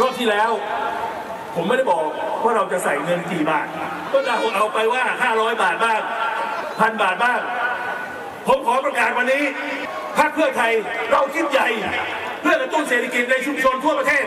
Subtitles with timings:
[0.00, 0.50] รอบที่แล้ว
[1.54, 2.02] ผมไม่ได้บอก
[2.44, 3.66] ว่าเราจะใส่เงินกี่บาท
[4.12, 6.00] ก็เราเอาไปว่า 500 บาทบ้าง
[6.80, 7.40] พันบาทบ้าง
[8.46, 9.42] ผมขอประกาศวันนี้
[10.18, 10.72] พรรคเพื่อไทย
[11.12, 11.68] เราคิดใหญ่
[12.42, 14.24] เพื่อกระตุ้นเศรษฐกิจในชุมชนทั่วประเทศ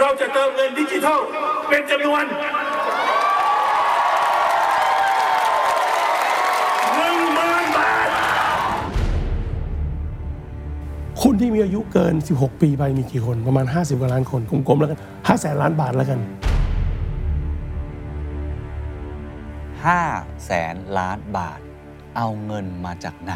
[0.00, 1.20] เราจะเติมเงินดิจิทัล
[1.68, 2.24] เป็นจำนวน
[11.40, 16.20] ที่มีอายุเกิน 16 ปีไปมีกี่คนประมาณ 50กว่าล้านคนกลมๆแล้วกัน5แสนล้านบาทแล้วกัน
[19.92, 21.60] 5 แสนล้านบาท
[22.16, 23.34] เอาเงินมาจากไหน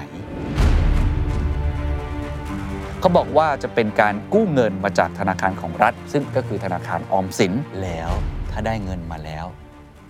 [3.01, 8.11] เขาบอกว่าจะเป็นการกู้เงินมาจากธนาคารของรัฐ ซึ่งก็คือธนาคารออมสินแล้ว
[8.51, 9.47] ถ้าได้เงินมาแล้ว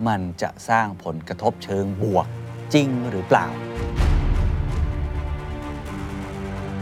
[0.09, 2.27] มันจะสร้างผลกระทบเชิงบวก
[2.75, 3.47] จริงหรือเปล่า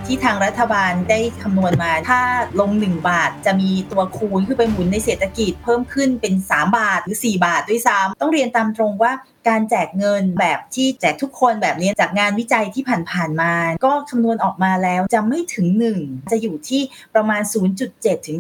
[0.06, 2.20] ที่ทางรัฐบาลได้คำนวณมา ถ้า
[2.60, 9.12] ลง 1 บาทจะมีตัวคูณขึ้นไปหมุนในเศรษฐกิจเพิ่มขึ้นเป็น 3 บาทหรือ 4 บาทด้วยซ้ำต้องเรียนตามตรงว่า
[9.48, 13.52] การแจกเงินแบบที่แจกทุกคนแบบนี้จากงานวิจัยที่ผ่านๆมา
[13.84, 15.66] ก็คำนวณออกมาแล้วจะไม่ถึง
[16.00, 16.82] 1 จะอยู่ที่
[17.14, 17.42] ประมาณ
[17.84, 18.38] 0.7 ถึง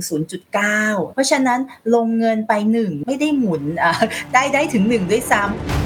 [0.56, 1.60] 0.9 เพราะฉะนั้น
[1.94, 3.92] ลงเงินไป 1 ไม่ได้หมุนอะ
[4.32, 5.81] ได้ได้ถึง 1 ด้วยซ้ำ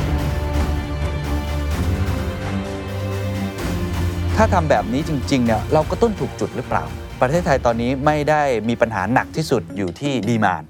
[4.41, 6.85] ถ้าทำแบบนี้จริงๆเนี่ยเราก็ต้นถูกจุดหรือเปล่า
[7.21, 10.65] ประเทศไทยตอนนี้ไม่ได้มีปัญหาหนักที่สุดอยู่ที่ดีมาน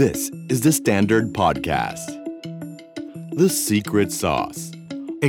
[0.00, 0.20] This
[0.52, 2.06] is the Standard Podcast.
[3.40, 4.60] The Secret Sauce.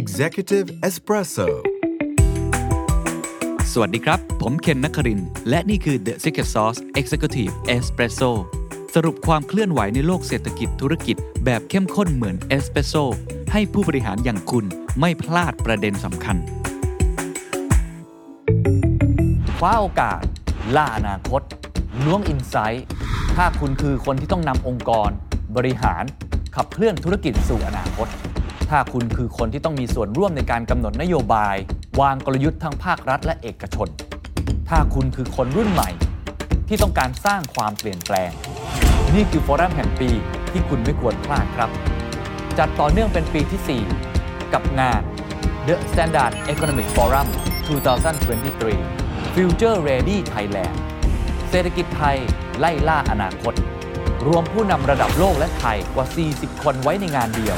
[0.01, 1.49] Executive Espresso
[3.73, 8.31] สวัสดีครับ ผมเคนนักครินทร์และนี่คือ The Secret Sauce Executive Espresso
[8.95, 12.93] สรุปความเคลื่อนไหวในโลกเศรษฐกิจธุรกิจแบบเข้มข้นเหมือนเอสเปรสโซ
[13.51, 14.65] ให้ผู้บริหารอย่างคุณ
[14.99, 16.37] ไม่พลาดประเด็นสำคัญ
[19.57, 20.21] คว้าโอกาส
[20.75, 21.41] ล่าอนาคต
[22.05, 22.85] ล้วงอินไซต์
[23.35, 25.09] ถ้าคุณคือคนที่ต้องนำองค์กร
[25.57, 26.03] บริหาร
[26.55, 28.07] ขับเคลื่อนธุรกิจสู่อนาคต
[28.69, 31.55] ถ้าคุณคือคนที่ต้องมีส่วนร่วมในการกำหนดนโยบาย
[32.01, 33.87] วางกลยุทธ์ทั้งภาครัฐและเอกชน
[34.69, 35.89] ถ้าคุณคือคนรุ่นใหม่
[36.67, 38.31] ที่ต้องการสร้างความเปลี่ยนแปลง
[39.13, 40.09] นี่คือฟอรัมแห่งปี
[40.51, 41.71] ที่คุณไม่ควรพลาดครับ
[42.63, 43.81] จัดต่อเนื่องเป็นปีที่
[44.17, 45.01] 4 กับงาน
[45.67, 47.27] The Standard Economic Forum
[48.11, 50.75] 2023 Future Ready Thailand
[51.49, 52.17] เศรษฐกิจไทย
[52.59, 53.53] ไล่ล่าอนาคต
[54.27, 57.57] รวมผู้นำระดับโลกและไทยกว่า 40 คนไว้ในงานเดียว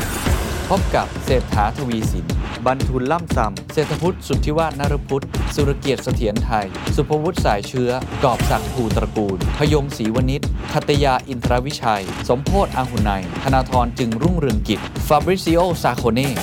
[0.69, 2.25] พบกับเศรษฐาทวีสิน
[2.65, 6.65] บัณฑูร ล่ำซำเศรษฐพุฒิ สุทธิวาทนฤพุฒิ สุรเกียรติเสถียรไทย
[6.95, 7.91] ศุภวุฒิสายเชื้อ
[8.23, 10.41] กอบศักดิ์ภูตระกูล ผยงศรีวณิช
[10.77, 16.33] ขัตติยาอินทรวิชัย สมโภชน์อาหุนัยธนาธรจึงรุ่งเรืองกิจ ฟาบริซิโอ ซาโคเน่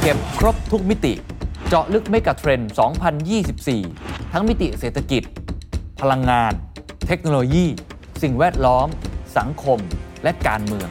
[0.00, 1.14] เก็บครบทุกมิติ
[1.68, 2.70] เจาะลึก megatrend
[3.50, 5.22] 2024 ทั้งมิติเศรษฐกิจ
[6.00, 6.52] พลังงาน
[7.06, 7.66] เทคโนโลยี
[8.22, 8.88] สิ่งแวดล้อม
[9.38, 9.78] สังคม
[10.22, 10.88] และการเมือง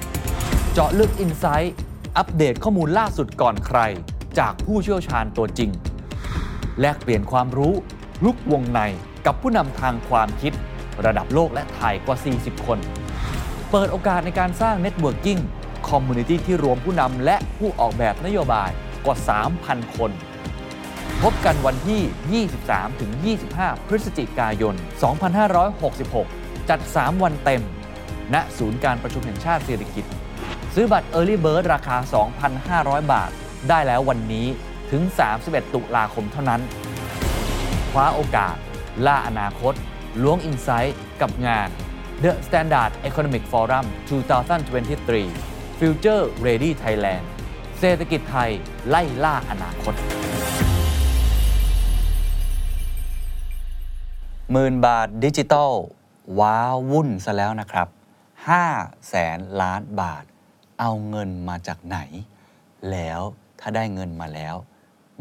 [0.73, 1.75] เจาะลึก insight
[2.17, 3.79] อัปเดตข้อมูลล่าสุดก่อนใคร
[4.39, 5.71] จากผู้เชี่ยวชาญตัวจริง
[6.79, 7.73] แลกเปลี่ยนความรู้
[8.25, 8.79] ลึกวงใน
[9.25, 10.53] กับผู้นำทางความคิด
[11.05, 12.79] ระดับโลกและไทยกว่า 40 คน
[13.71, 18.69] เปิดโอกาสในการสร้าง networking community ที่รวมผู้นำและผู้ออกแบบนโยบาย
[19.05, 19.17] กว่า
[19.55, 20.11] 3,000 คน
[21.21, 22.45] พบกันวันที่
[23.37, 24.75] 23-25 พฤศจิกายน
[25.91, 27.61] 2566 จัด 3 วันเต็ม
[28.33, 30.05] ณ ศูนย์การประชุมแห่งชาติเศรษฐกิจ
[30.75, 31.97] ซื้อบัตร Early Bird ราคา
[32.95, 33.31] 2,500 บาท
[33.69, 34.47] ได้แล้ววันนี้
[34.91, 35.03] ถึง
[35.39, 36.61] 31 ตุลาคมเท่านั้น
[37.91, 38.55] คว้าโอกาส
[39.05, 39.73] ล่าอนาคต
[40.23, 41.69] ล้วงอินไซต์กับงาน
[42.23, 43.85] The Standard Economic Forum
[45.01, 47.25] 2023 Future Ready Thailand
[47.79, 48.51] เศรษฐกิจไทย
[48.89, 49.93] ไล่ล่าอนาคต
[54.51, 55.71] หมื่นบาทดิจิตอล
[56.39, 56.57] ว้า
[56.91, 57.87] วุ่นซะแล้วนะครับ
[58.47, 60.23] 5แสนล้านบาท
[60.79, 61.99] เอาเงินมาจากไหน
[62.91, 63.21] แล้ว
[63.59, 64.55] ถ้าได้เงินมาแล้ว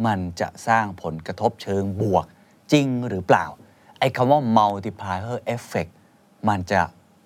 [0.07, 2.27] มันจะสร้างผลกระทบเชิงบวก
[2.72, 3.47] จริงหรือเปล่า
[4.00, 5.92] ไอ้คำว่า multiplier effect
[6.48, 6.80] มันจะ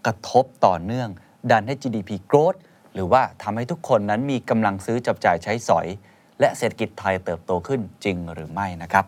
[0.06, 1.08] กระทบต่อเนื่อง
[1.50, 2.58] ดันให้ GDP growth
[2.94, 5.86] หรือว่าทำให้ทุกคนนั้นมีกำลังซื้อจับจ่ายใช้สอย
[6.40, 9.04] และเศรษฐกิจไทยเติบโตขึ้นจริงหรือไม่นะครับ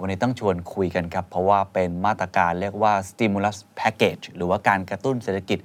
[0.00, 5.58] วันนี้ต้องชวนคุยกันครับ เพราะว่าเป็นมาตรการเรียกว่า stimulus package หรือว่าการกระตุ้นเศรษฐกิจ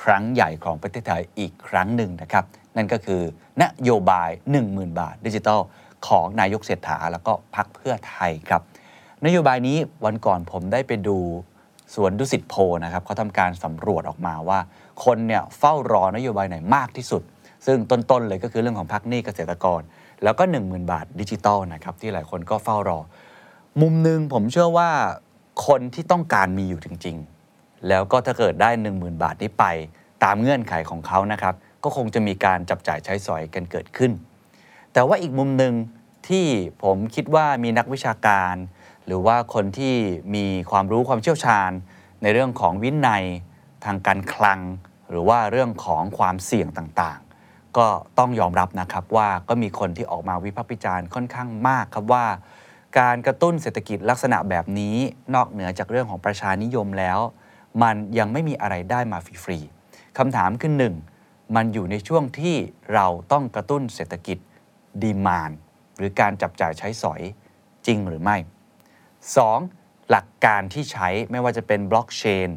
[0.00, 2.44] ครั้งใหญ่ของประเทศไทยอีกครั้งหนึ่งนะครับ
[2.76, 3.22] นั่นก็คือ
[3.62, 4.30] นโยบาย
[4.64, 5.60] 10,000 บาท ดิจิทัล
[6.08, 8.62] ของนายกเศรษฐาแล้วก็พักเพื่อไทยครับ
[9.26, 11.18] นโยบายนี้วันก่อนผมได้ไปดู
[11.94, 12.54] สวนดุสิตโพ
[12.84, 14.58] นะครับเขาทำการสำรวจออกมาว่า
[15.04, 17.22] คนเนี่ยเฝ้ารอนโยบายไหนมากที่สุด
[17.66, 19.80] ซึ่งต้นๆเลยก็คือเรื่องของพักหนี้เกษตรกร
[20.22, 22.98] แล้วก็ 10,000 บาทดิจิตอลนะครับที่หลายคนก็เฝ้ารอ
[23.80, 24.90] มุมหนึ่งผมเชื่อว่า
[25.66, 27.16] คนที่ต้องการมีอยู่จริง
[27.52, 29.64] ๆ แล้วก็ถ้าเกิดได้ 1 0,000 บาทนี้ไป
[30.24, 31.54] ตามเงื่อนไขของเขานะครับ
[31.84, 34.12] ก็คงจะมีการจับจ่ายใช้สอยกันเกิดขึ้น
[34.92, 35.74] แต่ว่าอีกมุมหนึ่ง
[36.28, 36.46] ที่
[36.82, 38.54] ผมคิดว่ามีนักวิชาการ
[39.06, 39.94] หรือว่าคนที่
[40.34, 41.70] มีความรู้ความเชี่ยวชาญ
[42.22, 43.24] ในเรื่องของวินัย
[43.84, 44.60] ทางการคลัง
[45.10, 47.86] หรือว่าเรื่องของความเสี่ยงต่างๆ ก็
[48.18, 52.26] ต้องยอมรับนะครับว่าก็มีคนที่ออกมาวิพากษ์วิจารณ์ค่อนข้างมากครับว่า
[52.98, 54.96] การกระตุ้นเศรษฐกิจลักษณะแบบนี้
[55.34, 57.18] นอกเหนือจากเรื่องของประชานิยมแล้ว
[57.82, 60.94] มันยังไม่มีอะไรได้มาฟรีๆคำถามคือหนึ่ง
[61.56, 62.56] มันอยู่ในช่วงที่
[62.94, 64.38] เราต้องกระตุ้นเศรษฐกิจ
[65.02, 65.50] ดีมาน
[65.96, 67.20] หรือการจับจ่ายใช้สอย
[67.86, 68.36] จริงหรือไม่
[69.30, 70.10] 2.
[70.10, 72.48] หลักการที่ใช้ไม่ว่าจะเป็นบล็อกเชน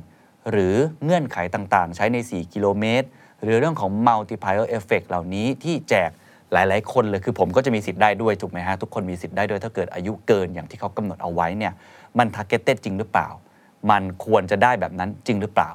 [0.51, 3.07] หรือเงื่อนไขต่างๆ ใช้ใน 4 กิโลเมตร
[3.43, 6.09] หรือเรื่องของ multiplier effect เหล่านี้ที่แจก
[6.51, 11.73] หลาย ๆ คนเลย คือผมก็จะมีสิทธิ์ได้ด้วย ถูกไหมฮะ ทุกคนมีสิทธิ์ได้ด้วย ถ้าเกิดอายุเกินอย่างที่เขากำหนดเอาไว้เนี่ย
[12.17, 13.29] มัน targeted จริงหรือเปล่า
[13.91, 15.69] มันควรจะได้แบบนั้นจริงหรือเปล่า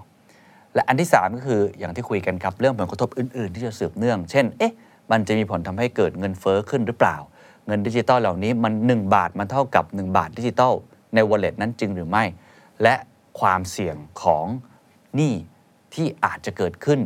[0.74, 4.72] และอันที่ 3 ก็คืออย่างที่คุยกันครับเรื่องผลกระทบอื่น ๆ ที่จะสืบเนื่อง เช่นเอ๊ะ
[5.10, 7.16] มันจะมีผลทำให้เกิดเงินเฟ้อขึ้นหรือเปล่า
[7.70, 10.72] เงินดิจิตอลเหล่านี้มัน 1 บาทมันเท่ากับ 1 บาทดิจิตอล
[11.14, 12.24] ใน wallet นั้นจริงหรือไม่
[12.82, 12.94] และ
[13.40, 14.46] ความเสี่ยงของ
[15.14, 15.34] หนี้
[15.94, 17.00] ที่อาจจะเกิดขึ้น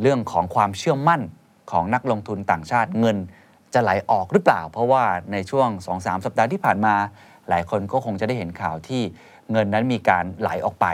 [0.00, 1.20] เรื่องของความเชื่อมั่น
[1.70, 3.16] ของนักลงทุนต่างชาติเงิน
[3.74, 6.94] จะไหลออกหรือเปล่า เพราะว่าในช่วง 2-3 สัปดาห์ที่ผ่านมา
[7.48, 9.02] หลายคนก็คงจะได้เห็นข่าวที่
[9.52, 10.86] เงินนั้นมีการไหลออกไป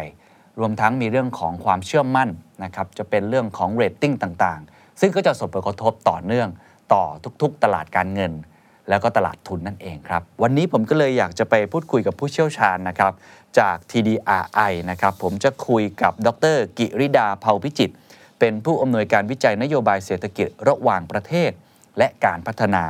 [0.59, 2.29] รวมทั้งมีเรื่องของความเชื่อมั่น
[2.65, 6.49] นะครับจะเป็นเรื่องของเรตติ้งต่างๆ ซึ่งก็จะส่งผลกระทบต่อเนื่อง
[6.93, 7.05] ต่อ
[7.43, 8.33] ทุกๆ ตลาดการเงิน
[8.89, 13.13] แล้วก็ตลาดทุนนั่นเองครับ วันนี้ผมก็เลยอยากจะไปพูดคุยกับผู้เชี่ยวชาญนะครับ
[13.59, 17.91] จาก TDRI นะครับผมจะคุยกับดร กิริดาเผาพิจิต
[18.39, 21.51] เป็นผู้อำนวยการวิจัยนโยบายเศรษฐกิจระหว่างประเทศ
[21.99, 22.85] และการพัฒนา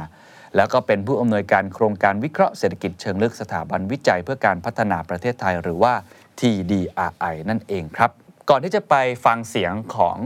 [0.57, 5.95] แล้วก็เป็นผู้อำนวยการโครงการวิเคราะห์เศรษฐกิจเชิงลึกสถาบันวิจัยเพื่อการพัฒนาประเทศไทยหรือว่า
[6.41, 8.11] TDRI นั่นเองครับ
[8.51, 8.95] ก่อนที่จะไป
[9.25, 10.19] ฟังเสียงของ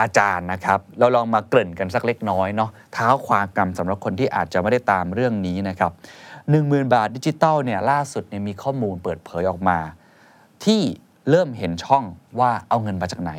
[0.00, 5.92] อาจารย์นะครับ เราลองมาเกริ่นกันสักเล็กน้อยเนาะเท้าความกรรมสำหรับคนที่อาจจะไม่ได้ตามเรื่องนี้นะครับ
[6.42, 9.78] 10,000บาทดิจิตอลเนี่ยล่าสุดเนี่ยมีข้อมูลเปิดเผยออกมา
[10.64, 10.82] ที่
[11.30, 12.04] เริ่มเห็นช่อง
[12.40, 13.32] ว่าเอาเงินมาจากไหน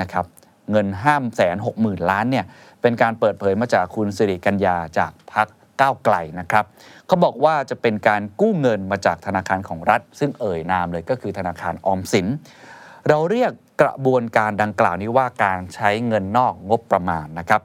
[0.00, 0.24] นะครับ
[0.70, 2.44] เงินห้ามแสนหกหมื่นล้านเนี่ย
[2.82, 5.48] เป็นการเปิดเผยมาจากคุณสิริกัญญาจากพัก
[5.80, 6.64] ก้าวไกลนะครับ
[7.06, 12.26] เขาบอกว่าจะเป็นการกู้เงินมาจากธนาคารของรัฐ ซึ่งเอ่ยนามเลยก็คือธนาคารออมสิน
[13.08, 17.60] เราเรียก กระบวนการดังกล่าวนี้ว่าการใช้เงินนอกงบประมาณนะครับ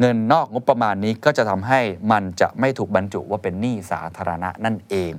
[0.00, 1.80] เงินนอกงบประมาณนี้ก็จะทำให้
[2.12, 5.12] มันจะไม่ถูกบรรจุว่าเป็นหนี้สาธารณะนั่นเอง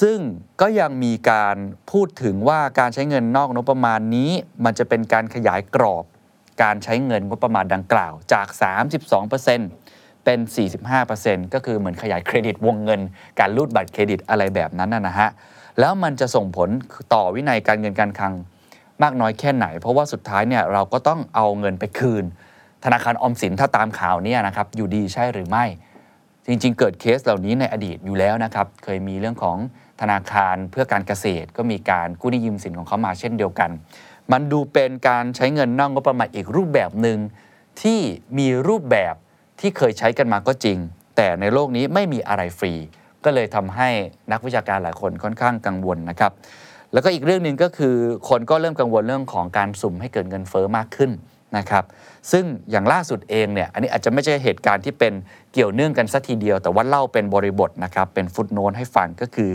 [0.00, 0.18] ซึ่ง
[0.60, 1.56] ก็ยังมีการ
[1.90, 4.30] พูดถึงว่าการใช้เงินนอกงบประมาณนี้
[4.64, 6.04] มันจะเป็นการขยายกรอบ
[6.62, 8.46] การใช้เงินงบประมาณดังกล่าวจาก
[9.36, 10.38] 32%เป็น
[10.96, 13.00] 45%ก็คือเหมือนขยายเครดิตวงเงิน
[13.40, 15.28] การรูดบัตรเครดิตอะไรแบบนั้นนะฮะ
[15.78, 16.68] แล้วมันจะส่งผล
[17.14, 18.34] ต่อวินัยการเงินการคลัง
[19.02, 22.24] มากน้อยแค่ไหน เพราะว่าสุดท้ายเนี่ยเราก็ต้องเอาเงินไปคืน
[22.84, 25.64] ธนาคารออมสินถ้าตามข่าวเนี่ยนะครับอยู่ดีใช่หรือไม่
[26.46, 29.56] จริง ๆ เกิดเคสเหล่านี้ในอดีตอยู่แล้วนะครับเคยมีเรื่องของ
[30.00, 33.70] ธนาคารเพื่อการเกษตร ก็มีการกู้หนี้ยืมสินของเขามาเช่นเดียวกัน
[34.32, 37.18] มันดูเป็นการใช้เงินนอกงบประมาณอีกรูปแบบหนึ่ง
[37.82, 38.00] ที่
[38.38, 39.14] มีรูปแบบ
[39.60, 40.78] ที่เคยใช้กันมาก็จริง
[41.16, 42.72] แต่ในโลกนี้ไม่มีอะไรฟรี
[43.24, 43.88] ก็เลยทำให้
[44.32, 46.32] นักวิชาการหลายคนค่อนข้างกังวลนะครับ
[46.92, 47.94] แล้วก็อีกเรื่องหนึ่งก็คือ
[48.28, 51.10] คนก็เริ่มกังวลเรื่องของการสุ่มให้เกิดเงินเฟอ้อมากขึ้น
[51.56, 51.84] นะครับ
[52.32, 55.12] ซึ่งอย่างล่าสุดเองเนี่ย อันนี้อาจจะไม่ใช่เหตุการณ์ที่เป็น
[55.52, 59.50] เกี่ยวเนื่องกันสัทีเดียว แต่ว่าเล่าเป็นบริบทนะครับ เป็นฟุตโนตให้ฟังก็คือ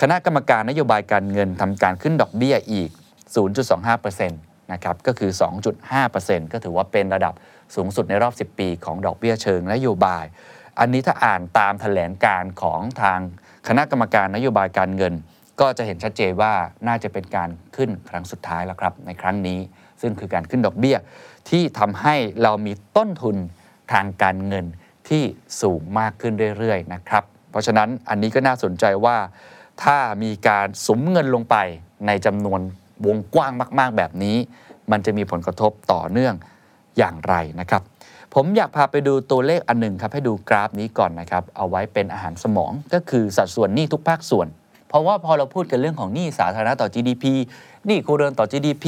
[0.00, 2.90] คณะกรรมการนโยบายการเงินทำการขึ้นดอกเบี้ยอีก
[3.60, 5.30] 0.25%นะครับ ก็คือ
[5.92, 7.34] 2.5%ก็ถือว่าเป็นระดับ
[7.74, 10.24] สูงสุดในรอบ 10 ปีของดอกเบี้ยเชิงนโยบาย
[10.78, 13.18] อันนี้ถ้าอ่านตามแถลงการของทาง
[13.68, 15.14] คณะกรรมการนโยบายการเงิน
[15.60, 16.52] ก็จะเห็นชัดเจนว่า
[16.88, 19.58] น่าจะเป็นการขึ้นครั้งสุดท้ายแล้วครับในครั้งนี้
[20.00, 20.96] ซึ่งคือการขึ้นดอกเบี้ย
[21.50, 23.36] ที่ทำให้เรามีต้นทุน
[23.92, 24.66] ทางการเงิน
[25.08, 25.22] ที่
[25.60, 29.16] สูงมากขึ้นเรื่อยๆนะครับ เพราะฉะนั้นอันนี้ก็น่าสนใจว่า
[29.82, 31.56] ถ้ามีการสมเงินลงไป
[32.06, 32.60] ในจำนวน
[33.06, 34.36] วงกว้างมาก ๆ แบบนี้
[34.90, 36.34] มันจะมีผลกระทบต่อเนื่อง
[36.98, 37.82] อย่างไรนะครับ
[38.34, 44.48] ผมอยากพาไปดูตัวเลขอันหนึ่งครับ ให้ดูกราฟนี้ก่อนนะครับ เอาไว้เป็นอาหารสมองก็คือสัดส่วนหนี้ทุกภาคส่วน
[44.90, 47.24] เพราะว่าพอเราพูดกันเรื่องของหนี้สาธารณะต่อ GDP
[47.86, 48.86] หนี้ครัวเรือนต่อ GDP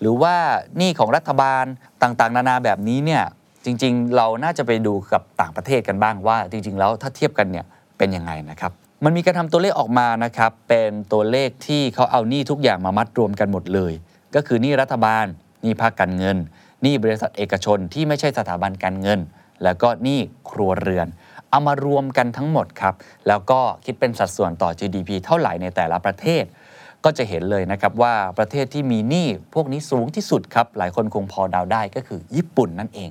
[0.00, 0.34] หรือว่า
[0.76, 1.64] หนี้ของรัฐบาล
[2.02, 3.24] ต่างๆ นานาแบบนี้เนี่ย
[3.64, 7.64] จริงๆ เราน่าจะไปดูกับต่างประเทศกันบ้างว่า จริง ๆ แล้วถ้าเทียบกันเนี่ย
[7.98, 8.72] เป็นยังไงนะครับ
[9.04, 13.92] มันมีการทำตัวเลขออกมานะครับเป็นตัวเลขที่เขาเอาหนี้ทุกอย่างมามัดรวมกันหมดเลย
[14.34, 15.24] ก็คือหนี้รัฐบาล
[15.62, 16.36] หนี้ภาคการเงิน
[16.82, 19.20] หนี้บริษัทเอกชนที่ไม่ใช่สถาบันการเงิน
[19.64, 20.20] แล้วก็หนี้
[20.50, 21.06] ครัวเรือน
[21.52, 22.94] เอามารวมกันทั้งหมดครับ
[23.28, 26.44] แล้วก็คิดเป็นสัดส่วนต่อ GDP เท่าไหร่ในแต่ละประเทศ
[27.04, 33.10] ก็จะเห็นเลยนะครับว่าประเทศที่มีหนี้พวกนี้สูงที่สุดครับ หลายคนคงพอเดาได้ก็คือญี่ปุ่นนั่นเอง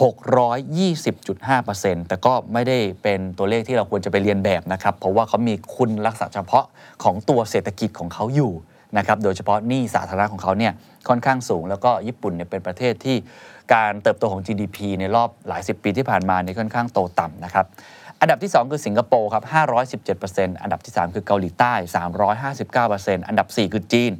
[0.00, 6.64] 620.5%แต่ก็ไม่ได้เป็นตัวเลขที่เราควรจะไปเรียนแบบนะครับ เพราะว่าเขามีคุณลักษณะเฉพาะ
[7.02, 8.52] ของตัวเศรษฐกิจของเขาอยู่
[8.98, 10.72] นะครับ โดยเฉพาะหนี้สาธารณะของเขาเนี่ย
[11.08, 13.16] ค่อนข้างสูง แล้วก็ญี่ปุ่นเนี่ยเป็นประเทศที่
[13.74, 17.66] การเติบโตของ GDP ในรอบหลายสิบปีที่ผ่านมาเนี่ยค่อนข้างโตต่ำนะครับ
[18.20, 19.44] อันดับที่ 2 คือสิงคโปร์ครับ
[20.22, 21.74] 517%อันดับที่ 3 คือเกาหลีใต้
[22.56, 24.12] 359%อันดับ 4 คือจีน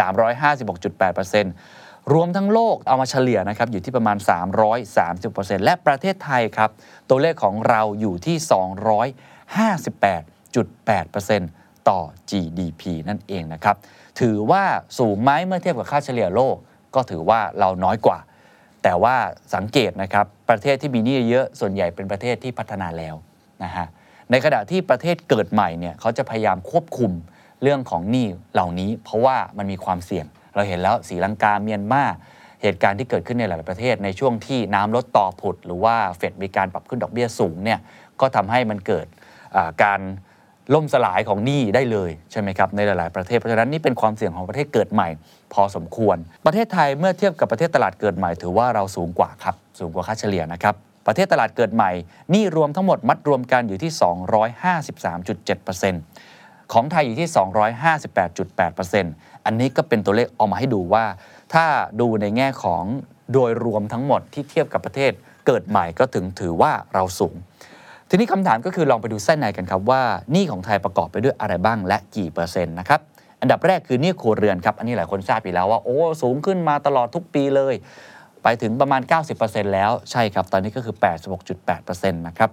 [0.00, 4.16] 356.8%รวมทั้งโลกเอามาเฉลี่ยนะครับอยู่ที่ประมาณ
[4.90, 6.70] 330%และประเทศไทยครับ
[7.08, 8.36] ตัวเลขของเราอยู่ที่
[11.36, 13.76] 258.8%ต่อ GDP นั่นเองนะครับ
[14.20, 14.64] ถือว่า
[14.98, 16.56] สูงไหมเมื่อเทียบกับค่าเฉลี่ยโลก
[16.94, 18.18] ก็ถือว่าเราน้อยกว่า
[18.88, 19.16] แต่ว่า
[19.54, 23.14] สังเกตนะครับประเทศที่มีหนี้เยอะส่วนใหญ่เป็นประเทศที่พัฒนาแล้ว
[23.64, 23.86] นะฮะ
[24.30, 27.12] ในขณะที่ประเทศเกิดใหม่เนี่ยเขาจะพยายามควบคุม
[27.62, 32.04] เรื่องของหนี้เหล่านี้ เพราะว่ามันมีความเสี่ยง เราเห็นแล้วสีลังกาเมียนมา
[32.62, 37.78] เหตุการณ์ที่เกิดขึ้นในหลายประเทศในช่วงที่น้ำลดต่อผุด หรือว่าเฟดมีการปรับขึ้นดอกเบี้ยสูงเนี่ย
[38.20, 39.06] ก็ทำให้มันเกิด
[39.82, 40.00] การ
[40.74, 45.08] ล่มสลายของหนี้ได้เลยใช่ไหมครับในหลาย ๆ ประเทศเพราะฉะนั้นนี่เป็นความเสี่ยงของประเทศเกิดใหม่
[45.52, 50.74] พอสมควร ประเทศไทยเมื่อเทียบกับประเทศตลาดเกิดใหม่ถือว่าเราสูงกว่าครับสูงกว่าค่าเฉลี่ยนะครับ
[51.06, 51.90] ประเทศตลาดเกิดใหม่
[52.30, 53.90] หนี้รวมทั้งหมดมัดรวมกันอยู่ที่
[55.92, 57.28] 253.7%ของไทยอยู่ที่
[58.16, 61.04] 258.8%อันนี้ก็เป็นตัวเลขเอามาให้ดูว่า
[61.54, 61.64] ถ้า
[62.00, 62.84] ดูในแง่ของ
[63.32, 65.12] โดยรวมทั้งหมดที่เทียบกับประเทศ
[65.46, 67.34] เกิดใหม่ก็ถึงถือว่าเราสูง
[68.10, 73.00] ทีนี้คำถามก็คือลองไปดูเส้นในกันครับว่าหนี้ของไทยประกอบไปด้วยอะไรบ้างและกี่เปอร์เซ็นต์นะครับ
[73.40, 77.74] อันดับแรกคือหนี้ครัวเรือนครับอันนี้หลายคนทราบอยู่แล้วว่าโอ้สูงขึ้นมาตลอดทุกปีเลย
[78.42, 79.00] ไปถึงประมาณ
[79.38, 80.94] 90%แล้วใช่ครับ ตอนนี้ก็คือ
[81.56, 82.50] 86.8%นะครับ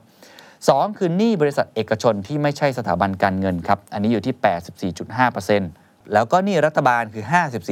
[0.47, 7.23] 2คือหนี้บริษัทเอกชนที่ไม่ใช่สถาบันการเงินครับอันนี้อยู่ที่ 84.5%แล้วก็หนี้รัฐบาลคือ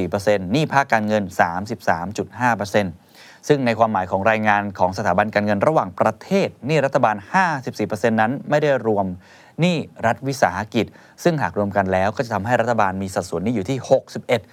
[0.02, 1.24] 54%หนี้ภาคการเงิน
[2.02, 3.11] 33.5%
[3.48, 7.16] ซึ่งในความหมายของรายงานของสถาบันการเงินระหว่างประเทศ นี่รัฐบาล
[7.68, 9.06] 54%นั้นไม่ได้รวม
[9.62, 10.86] หนี้รัฐวิสาหกิจ
[11.24, 13.78] ซึ่งหากรวมกันแล้วก็จะทำให้รัฐบาลมีสัดส่วนนี้อยู่ที่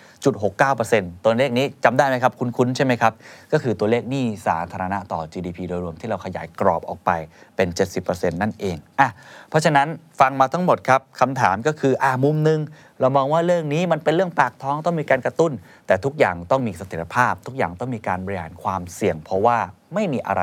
[0.04, 3.12] 61.69%ตัวเลขนี้จำได้ไหมครับ คุ้นๆใช่ไหมครับ
[3.52, 7.10] ก็คือตัวเลขหนี้สาธารณะต่อ GDP โดยรวมที่เราขยายกรอบออกไป
[7.56, 7.68] เป็น
[8.04, 9.08] 70%นั่นเองอะ
[9.48, 9.88] เพราะฉะนั้น
[10.20, 12.60] ฟังมาทั้งหมดครับคำถามก็คืออ่ามุมหนึง
[13.00, 15.52] เรามองว่าเรื่องนี้มันเป็นเรื่องปากท้องต้องมีการกระตุ้น
[15.86, 19.58] แต่ทุกอย่างต้องมีเสถียรภาพ ทุกอย่างต้องมีการบริหารความเสี่ยง เพราะว่า
[19.94, 20.42] ไม่มีอะไร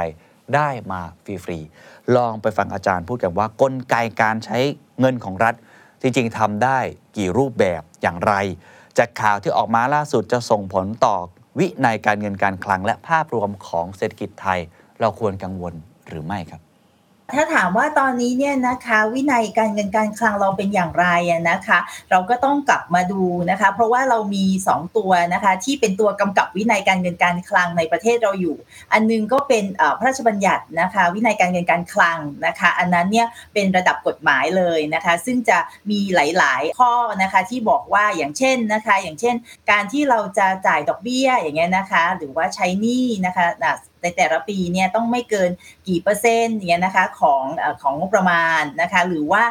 [0.56, 4.58] ได้มาฟรีๆ ลองไปฟังอาจารย์พูดกันว่ากลไกการใช้
[5.00, 5.56] เงินของรัฐ
[6.02, 6.80] จริงๆทำได้
[7.18, 8.34] กี่รูปแบบอย่างไร
[8.98, 11.16] จากข่าวที่ออกมาล่าสุดจะส่งผลต่อ
[11.60, 14.60] วินัยการเงินการคลัง และภาพรวมของเศรษฐกิจไทย
[15.00, 15.74] เราควรกังวล
[16.08, 16.65] หรือไม่ครับ
[17.34, 21.80] ถ้าถามว่าตอนนี้เนี่ยนะคะวินัยการเงินการคลังเราเป็นอย่างไรอะนะคะ
[22.12, 28.56] เราก็ต้องกลับมาดูนะคะ เพราะว่าเรามี 2 ตัวนะคะ ที่เป็นตัวกำกับวินัยการเงินการคลังในประเทศเราอยู่
[28.94, 29.64] อันหนึงก็เป็น
[30.00, 35.58] พระราชบัญญัตินะคะ วินัยการเงินการคลังนะคะ อันนั้นเนี่ยเป็นระดับกฎหมายเลยนะคะ ซึ่งจะ
[35.90, 39.36] มีหลาย ๆ ข้อนะคะที่บอกว่าอย่างเช่นนะคะ อย่างเช่น
[39.72, 43.48] การที่เราจะจ่ายดอกเบี้ยอย่างเงี้ยนะคะ หรือว่าใช้หนี้นะคะ
[44.06, 45.52] ในแต่ละปีเนี่ยต้องไม่เกิน
[45.88, 47.44] กี่เปอร์เซ็นต์อย่างเงี้ยนะคะของ
[47.82, 49.44] ของงบประมาณนะคะหรือว่า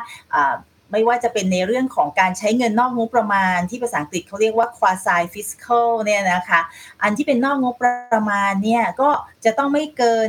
[0.95, 6.61] ไม่ว่าจะเป็นในเรื่องของการใช้เงินนอกงบประมาณ ที่ภาษาอังกฤษเขาเรียกว่า quasi fiscal เนี่ยนะคะ
[7.03, 7.85] อันที่เป็นนอกงบป
[8.15, 9.11] ระมาณเนี่ยก็
[9.45, 10.29] จะต้องไม่เกิน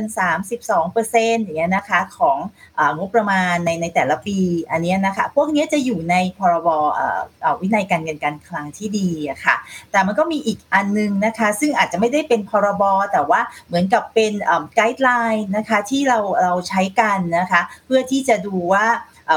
[0.72, 2.38] 32%อย่างเงี้ยนะคะของ
[2.78, 4.38] อางบประมาณในในแต่ละปี
[4.70, 6.68] อันเนี้ยนะคะพวกเนี้ยจะอยู่ในพรบ
[6.98, 9.56] อ่อเอ่อวินัยการเงินการคลังที่ดีอะค่ะ
[9.90, 12.82] แต่มันก็มีอีกอันนึงนะคะซึ่งอาจจะไม่ได้เป็นพรบ
[13.12, 14.32] แต่ว่าเหมือนกับเป็น
[14.74, 18.86] guideline นะคะที่เราเราใช้กันนะคะเพื่อที่จะดูว่า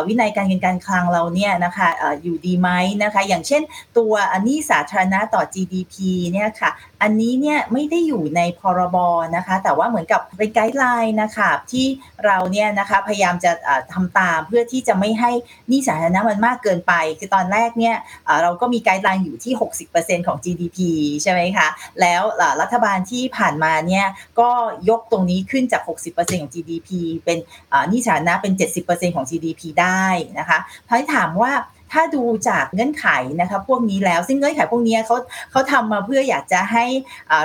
[0.07, 2.69] วินัยการเงินการคลังเราเนี่ยนะคะเอ่ออยู่ดีไหม
[3.03, 3.61] นะคะ อย่างเช่น
[3.97, 5.95] ตัวอันนี้สาธารณะต่อ GDP
[6.33, 8.97] เนี่ยค่ะ อันนี้เนี่ยไม่ได้อยู่ในพรบ
[9.35, 11.87] นะคะ แต่ว่าเหมือนกับเป็น guideline นะคะที่
[12.25, 15.31] เราเนี่ยนะคะพยายามจะเอ่อทำตามเพื่อที่จะไม่ให้ห
[15.69, 17.95] นี้สาธารณะมันมากเกินไป คือตอนแรกเนี่ย
[18.41, 19.53] เราก็มี guideline อยู่ที่
[19.89, 20.77] 60%ของ GDP
[21.23, 21.67] ใช่ไหมคะ
[22.01, 22.21] แล้ว
[22.61, 24.05] รัฐบาลที่ผ่านมาเนี่ย
[24.39, 24.49] ก็
[24.89, 25.81] ยกตรงนี้ขึ้นจาก
[26.15, 26.89] 60%ของ GDP
[27.25, 27.37] เป็น
[27.69, 28.53] เอ่อหนี้สาธารณะเป็น
[28.85, 30.05] 70%ของ GDP ได้
[30.39, 31.53] นะคะพายถามว่า
[31.93, 33.07] ถ้าดูจากเงื่อนไข
[33.41, 35.15] นะคะพวกนี้แล้วซึ่งเงื่อนไขพวกนี้เขา
[35.51, 36.85] เขาทำมาเพื่ออยากจะให้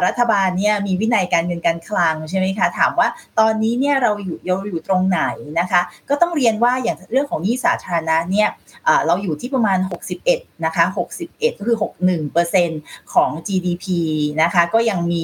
[0.06, 3.08] รัฐบาลเนี่ยมีวินัยการเงินการคลังใช่ไหมคะถามว่า
[3.38, 5.20] ตอนนี้เนี่ยเราอยู่เราอยู่ตรงไหน
[5.60, 8.48] นะคะก็ต้องเรียนว่าอย่างเรื่องของหนี้สาธารณะเนี่ย
[9.06, 9.78] เราอยู่ที่ประมาณ
[10.22, 10.84] 61นะคะ
[11.18, 11.76] 61 ก็คือ
[12.44, 13.86] 61%ของ GDP
[14.42, 15.22] นะคะก็ยังมี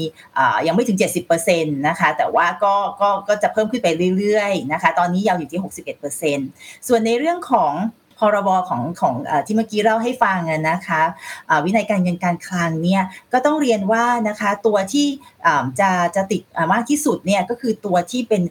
[0.67, 0.99] ยังไม่ถึง
[1.37, 5.61] 70%นะคะแต่ว่าก็ก็ก็จะเพิ่มขึ้นไปเรื่อยๆนะคะตอนนี้ยาวอยู่ที่
[6.25, 7.73] 61%ส่วนในเรื่องของ
[8.21, 10.39] พรบของของอที่เมื่อกี้เล่าให้ฟัง
[10.71, 11.03] นะคะ
[11.65, 15.07] วินัยการเงินการคลังเนี่ยก็ต้องเรียนว่านะคะตัวที่
[15.81, 16.43] จะจะติด
[16.73, 18.43] มากที่สุดเนี่ยก็คือตัวที่เป็น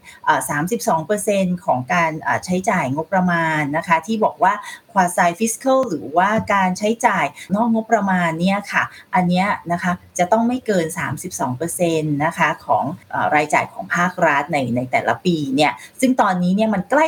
[0.97, 2.11] 32%ของการ
[2.45, 4.53] ใช้จ่ายงบประมาณนะคะที่บอกว่า
[4.91, 8.83] quasi fiscal หรือว่าการใช้จ่ายนอกงบประมาณเนี่ยค่ะ
[9.15, 10.85] อันนี้นะคะจะต้องไม่เกิน
[11.39, 12.85] 32%นะคะของ
[13.35, 17.05] รายจ่ายของภาครัฐในในแต่ละปีเนี่ยซึ่งตอนนี้เนี่ยมันใกล้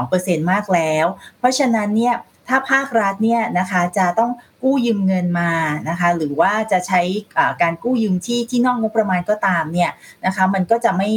[0.00, 1.06] 32%มากแล้ว
[1.38, 2.14] เพราะฉะนั้นเนี่ย
[2.48, 4.30] ถ้าภาครัฐเนี่ยนะคะจะต้อง
[4.62, 5.52] กู้ยืมเงินมา
[5.88, 7.00] นะคะหรือว่าจะใช้
[7.62, 9.90] การกู้ยืมที่ที่นอกงบประมาณก็ตามเนี่ย
[10.26, 11.08] นะคะมันก็จะไม่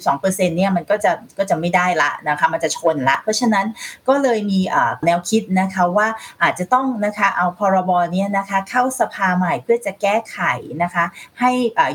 [0.00, 3.66] 32%เนี่ยมันก็จะก็จะไม่ได้ละนะคะมันจะชนละ เพราะฉะนั้น
[4.08, 4.60] ก็เลยมี
[5.06, 6.08] แนวคิดนะคะว่า
[6.42, 10.38] อาจจะต้องนะคะเอาพรบเนี่ยนะคะเข้าสภาใหม่เพื่อจะแก้ไข
[10.82, 11.04] นะคะ
[11.40, 11.50] ให้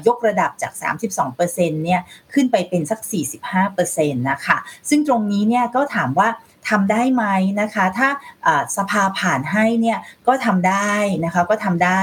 [0.08, 0.72] ยกระดับจาก
[1.24, 2.02] 32%เนี่ย
[2.34, 3.00] ขึ้นไปเป็นสัก
[3.54, 4.58] 45%นะคะ
[4.90, 6.30] ซึ่งตรงนี้เนี่ยก็ถามว่า
[6.70, 7.26] ทำได้ไหม
[7.62, 8.10] นะคะ ถ้า
[8.78, 9.98] สภาผ่านให้เนี่ย
[10.28, 10.96] ก็ทำได้
[11.26, 12.02] นะคะก็ทำได้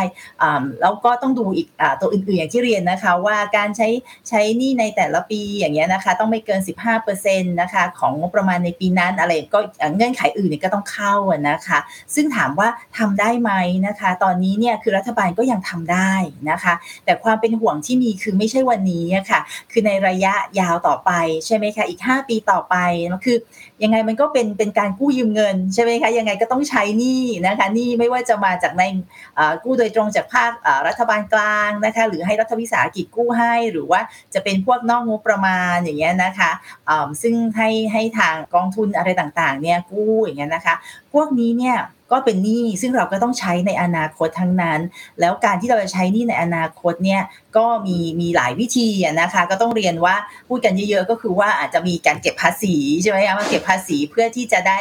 [0.82, 3.88] แล้วก็ต้องดูอีกอตัวอื่นๆอย่างที่เรียนนะคะ ว่าการใช้
[4.28, 6.60] ใช้นี่ในแต่ละปีอย่างเงี้ยนะคะ ต้องไม่เกิน
[7.06, 9.60] 15%นะคะของงบประมาณในปีนั้นอะไรก็
[9.94, 11.14] เงื่อนไขอื่นเนี่ยก็ต้องเข้า
[11.50, 11.78] นะคะ
[12.14, 12.68] ซึ่งถามว่า
[12.98, 13.52] ทำได้ไหม
[13.86, 16.12] นะคะ ตอนนี้เนี่ยคือรัฐบาลก็ยังทำได้
[16.50, 19.40] นะคะ แต่ความเป็นห่วงที่มีคือไม่ใช่วันนี้ค่ะ
[19.70, 21.10] คือในระยะยาวต่อไป
[21.46, 22.76] ใช่ไหมคะอีก 5 ปีต่อไป
[23.24, 23.36] คือ
[23.82, 28.82] ยังไงมันก็เป็นเป็นการกู้ยืมเงินใช่ไหมคะยังไงก็ต้องใช้หนี้นะคะหนี้ไม่ว่าจะมาจากใน
[29.64, 30.52] กู้โดยตรงจากภาค
[30.86, 34.00] รัฐบาลกลางนะคะหรือให้รัฐวิสาหกิจกู้ให้หรือว่า
[34.34, 36.50] จะเป็นพวกนอกงบประมาณอย่างเงี้ยนะคะ
[37.22, 40.74] ซึ่งให้ให้ทางกองทุนอะไรต่างๆเนี่ยกู้อย่างเงี้ยนะคะ
[41.12, 41.76] พวกนี้เนี่ย
[42.12, 44.80] ก็เป็นหนี้ซึ่งเราก็ต้องใช้ในอนาคตทั้งนั้น
[45.20, 47.20] แล้วการที่เราจะใช้หนี้ในอนาคตเนี่ย
[47.56, 48.88] ก็มีมีหลายวิธี
[49.20, 50.14] นะคะ ก็ต้องเรียนว่า
[50.48, 54.78] พูดกันเยอะๆก็คือว่าอาจจะมีการเก็บภาษีใช่ไหมคะมาเก็บภาษีเพื่อที่จะได้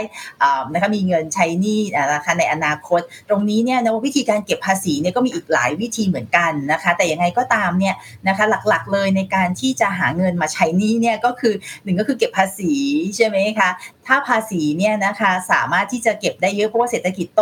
[0.74, 7.96] นะคะมีเงินใช้หนี้นะคะในอนาคต ตรงนี้เนี่ยนะวิธีการเก็บภาษีเนี่ยก็มีอีกหลายวิธีเหมือนกันนะคะ แต่ยังไงก็ตามเนี่ย
[8.28, 12.74] นะคะหลักๆเลยในการที่จะหาเงินมาใช้หนี้เนี่ยก็คือหนึ่งก็คือเก็บภาษี
[13.16, 13.70] ใช่ไหมคะ
[14.08, 17.42] ถ้าภาษีเนี่ยนะคะสามารถที่จะเก็บได้เยอะเพราะว่าเศรษฐกิจโต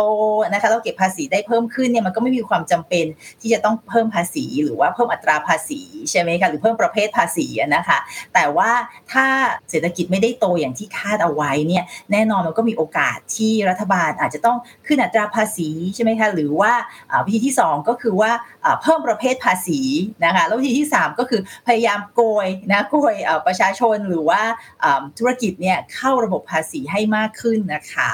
[0.52, 3.04] นะคะเราเก็บภาษีได้เพิ่มขึ้นเนี่ยมันก็ไม่มีความจำเป็น
[3.40, 5.80] ที่จะต้องเพิ่มภาษีหรือว่าเพิ่มอัตราภาษี
[6.10, 7.98] ใช่ไหมคะหรือเพิ่มประเภทภาษีนะคะ
[8.34, 8.70] แต่ว่า
[9.12, 9.26] ถ้า
[9.70, 16.72] เศรษฐกิจไม่ได้โตอย่างที่คาดเอาไว้เนี่ยแน่นอนมันก็มีโอกาสที่รัฐบาลอาจจะต้องขึ้นอัตราภาษีใช่ไหมคะหรือว่า
[17.26, 18.32] วิธีที่ 2 ก็คือว่า
[18.82, 19.80] เพิ่มประเภทภาษี
[20.24, 23.14] นะคะแล้ววิธีที่ 3 ก็คือพยายามโกยนะโกย
[23.46, 24.42] ประชาชนหรือว่า
[25.18, 28.12] ธุรกิจเนี่ยเข้าระบบภาษีให้มากขึ้นนะคะ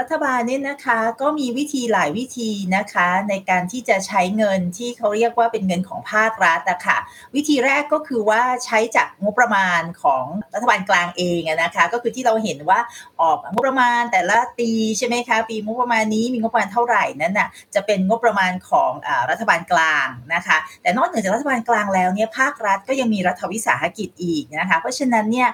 [0.00, 6.98] รัฐบาลเนี่ยนะคะก็มีวิธีหลายวิธีนะคะ ในการที่จะใช้เงินที่เขาเรียกว่าเป็นเงินของภาครัฐนะคะ
[7.34, 12.80] วิธีแรกก็คือว่าใช้จากงบประมาณของรัฐบาลกลางเองนะคะ ก็คือที่เราเห็นว่า
[13.20, 18.92] ออกงบประมาณแต่ละปีใช่ไหมคะปีงบประมาณนี้มีงบประมาณเท่าไหร่นั้นน่ะจะเป็นงบประมาณของ
[19.30, 25.48] รัฐบาลกลางนะคะ แต่นอกเหนือจากรัฐบาลกลางแล้วเนี่ยภาครัฐก็ยังมีรัฐวิสาหกิจอีกนะคะ เพราะฉะนั้นเนี่ย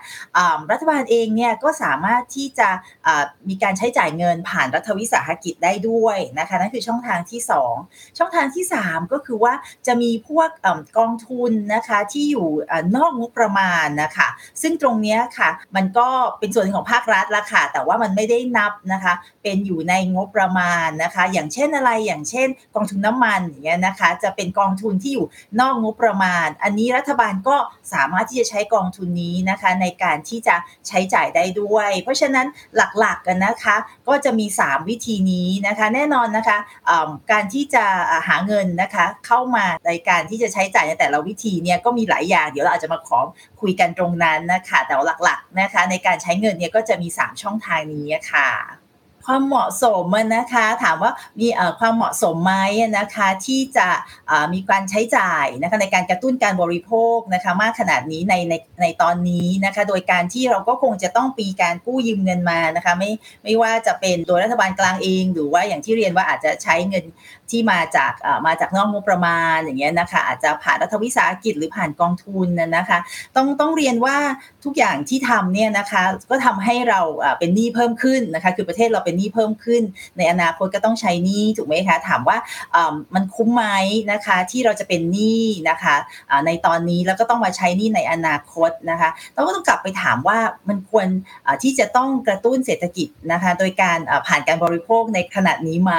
[0.72, 2.68] รัฐบาลเองเนี่ยก็สามารถที่จะ
[3.48, 7.40] มีการใช้จ่ายเงินนผ่านรัฐวิสาหกิจได้ด้วยนะคะนั่นคือช่องทางที่
[7.78, 9.54] 2 ช่องทางที่ 3 ก็คือว่า
[9.86, 10.48] จะมีพวก
[10.98, 12.48] กองทุนนะคะที่อยู่
[12.96, 14.28] นอกงบประมาณนะคะ
[14.62, 25.26] ซึ่งตรงนี้ค่ะ มันก็เป็นส่วนของภาครัฐละค่ะ แต่ว่ามันไม่ได้นับนะคะ เป็นอยู่ในงบประมาณนะคะ อย่างเช่นอะไรอย่างเช่น กองทุนน้ำมันอย่างเงี้ยนะคะ จะเป็นกองทุนที่อยู่
[25.60, 27.56] นอกงบประมาณ อันนี้รัฐบาลก็
[27.92, 30.56] สามารถที่จะใช้กองทุนนี้นะคะ ในการที่จะ
[30.88, 32.46] ใช้จ่ายได้ด้วย เพราะฉะนั้น
[32.98, 33.76] หลักๆกันนะคะ
[34.08, 36.58] ก็จะมี 3 วิธีนี้นะคะ แน่นอนนะคะ
[37.32, 37.84] การที่จะ
[38.28, 43.18] หาเงินนะคะเข้ามาในการที่จะใช้จ่ายในแต่ละวิธีเนี่ยก็มีหลายอย่าง เดี๋ยวเราอาจจะมาขอ
[43.60, 48.79] คุยกันตรงนั้นนะคะแต่หลักๆนะคะในการใช้เงินเนี่ยก็จะมี 3 ช่องทางนี้ค่ะ
[49.26, 50.04] ความเหมาะสม
[50.36, 51.48] นะคะ ถามว่ามี
[51.80, 52.54] ความเหมาะสมไหม
[52.98, 53.88] นะคะที่จะ
[54.52, 63.10] มีการใช้จ่ายนะคะในการกระตุ้นการบริโภคนะคะมากขนาดนี้ในในในตอนนี้นะคะโดยการที่เราก็คงจะต้องปีการกู้ยืมเงินมานะคะไม่
[63.44, 67.04] ไม่ว่าจะเป็นโดยรัฐบาลกลางเอง หรือว่าอย่างที่เรียนว่าอาจจะใช้เงิน
[67.50, 68.12] ที่มาจาก
[68.46, 72.98] มาจากนอกงบประมาณอย่างเงี้ยนะคะอาจจะผ่านรัฐวิสาหกิจหรือผ่านกองทุนนะคะ
[73.36, 74.16] ต้องต้องเรียนว่า
[74.64, 77.00] ทุกอย่างที่ทำเนี่ยนะคะก็ทำให้เรา
[77.38, 79.82] เป็นหนี้เพิ่มขึ้นนะคะคือประเทศเราเป็นเป็นหนี้เพิ่มขึ้น
[80.18, 82.36] ในอนาคตก็ต้องใช้หนี้ถูกไหมคะถามว่า
[83.14, 83.64] มันคุ้มไหม
[84.12, 85.94] นะคะที่เราจะเป็นหนี้นะคะ
[86.46, 91.06] ในตอนนี้แล้วก็ต้องมาใช้หนี้ในอนาคตนะคะเราก็ต้องกลับไปถามว่ามันควร
[91.62, 95.94] ที่จะต้องกระตุ้นเศรษฐกิจนะคะโดยการผ่านการบริโภคในขณะนี้ไหม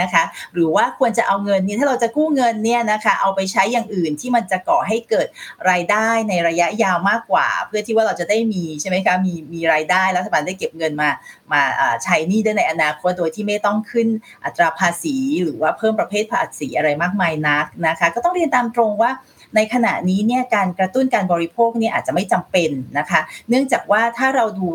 [0.00, 5.26] นะคะหรือว่าควรจะเอาเงินนี้ถ้าเราจะกู้เงินเนี่ยนะคะเอาไปใช้อย่างอื่นที่มันจะก่อให้เกิด
[5.70, 11.10] รายได้ในระยะยาวมากกว่า เพื่อที่ว่าเราจะได้มีใช่ไหมคะมีมีรายได้รัฐบาลได้เก็บเงินมา
[11.52, 11.62] มา
[12.04, 14.08] ใช้นี่ได้ในอนาคตโดยที่ไม่ต้องขึ้น
[14.44, 19.10] อัตราภาษี หรือว่าเพิ่มประเภทภาษีอะไรมากมายนักนะคะ ก็ต้องเรียนตามตรงว่า
[19.56, 24.66] ในขณะนี้เนี่ยการกระตุ้นการบริโภคเนี่ยอาจจะไม่จำเป็นนะคะ เนื่องจากว่าถ้าเราดู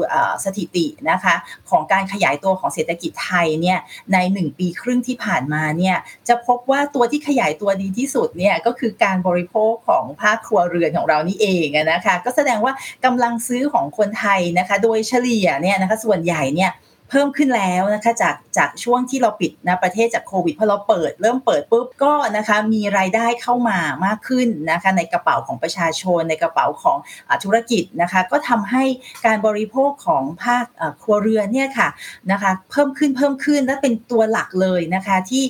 [0.45, 1.35] สถิตินะคะ
[1.69, 3.79] ของการขยายตัวของเศรษฐกิจไทยเนี่ย
[4.13, 12.73] ใน 1 ปีครึ่งที่ผ่านมาเนี่ยจะพบว่าตัวที่ขยายตัวดีที่สุดเนี่ยก็คือการบริโภคของภาคครัวเรือนของเรานี่เองนะคะ ก็แสดงว่า
[13.05, 16.71] กำลังซื้อของคนไทยนะคะ โดยเฉลี่ยเนี่ยนะคะส่วนใหญ่เนี่ย
[17.11, 26.97] เพิ่มขึ้นแล้วนะคะจากจากช่วงที่เราปิดนะประเทศจากโควิดพอเราเปิดเริ่มเปิดปุ๊บก็นะคะมีรายได้เข้ามามากขึ้นนะคะในกระเป๋าของประชาชนในกระเป๋าของ
[27.29, 28.83] อธุรกิจนะคะก็ทำให้
[29.25, 30.65] การบริโภคของภาค
[31.03, 31.89] ครัวเรือนเนี่ยค่ะ
[32.31, 35.43] นะคะเพิ่มขึ้นเพิ่มขึ้นและเป็นตัวหลักเลยนะคะที่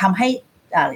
[0.00, 0.28] ทำให้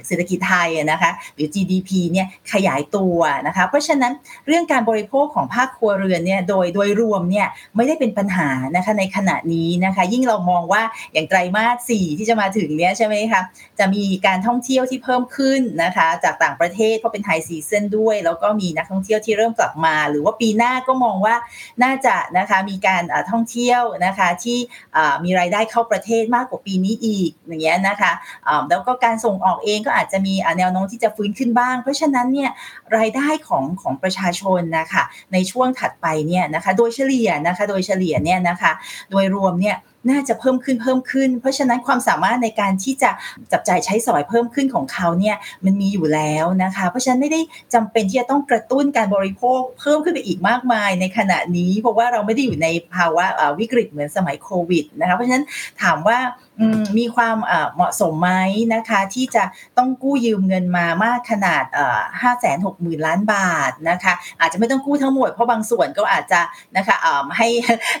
[0.07, 4.13] เศรษฐกิจไทยนะคะหรือ GDP เนี่ยขยายตัวนะคะเพราะฉะนั้น
[4.47, 10.83] เรื่องการบริโภคของภาคครัวเรือนเนี่ยโดยโดยรวมเนี่ยไม่ได้เป็นปัญหานะคะในขณะนี้นะคะยิ่งเรามองว่า
[11.13, 13.41] อย่างไตรมาส4ที่จะมาถึงเนี้ยใช่ไหมคะ
[13.79, 21.35] จะมีการท่องเที่ยวที่เพิ่มขึ้นนะคะจากต่างประเทศเพราะเป็น high season ด้วย แล้วก็มีนักท่องเที่ยวที่เริ่มกลับมา หรือว่าปีหน้าก็มองว่า
[21.83, 24.57] น่าจะนะคะมีการท่องเที่ยวนะคะที่
[25.23, 28.11] มีรายได้เข้าประเทศมากกว่าปีนี้อีกอย่างเงี้ยนะคะ
[28.69, 32.51] แล้วก็การส่งออกเองก็อาจจะมีแนวโน้มที่จะฟื้นขึ้นบ้าง เพราะฉะนั้นเนี่ย
[32.97, 38.71] รายได้ของของประชาชนนะคะในช่วงถัดไปเนี่ยนะคะโดยเฉลี่ยนะคะโดยเฉลี่ยเนี่ยนะคะ
[39.11, 39.77] โดยรวมเนี่ย
[40.09, 43.11] น่าจะเพิ่มขึ้นเพิ่มขึ้น เพราะฉะนั้นความสามารถในการที่จะ
[43.51, 47.41] จับจ่ายใช้สอยเพิ่มขึ้นของเขาเนี่ยมันมีอยู่แล้วนะคะ เพราะฉะนั้นไม่ได้
[47.73, 53.25] จำเป็นที่จะต้องกระตุ้นการบริโภคเพิ่มขึ้นไปอีกมากมายในขณะนี้ เพราะว่าเราไม่ได้อยู่ในภาวะ
[53.59, 55.45] วิกฤตเหมือนสมัยโควิดนะคะเพราะฉะนั้น
[55.81, 56.17] ถามว่า
[56.97, 57.37] มีความ
[57.75, 58.31] เหมาะสมไหม
[58.73, 59.43] นะคะ ที่จะ
[59.77, 61.65] ต้องกู้ยืมเงินมามากขนาด
[62.21, 66.41] ห้าแสนหกหมื่นล้านบาทนะคะ อาจจะไม่ต้องกู้ทั้งหมดเพราะบางส่วนก็อาจจะ
[66.77, 66.97] นะคะ
[67.37, 67.47] ให้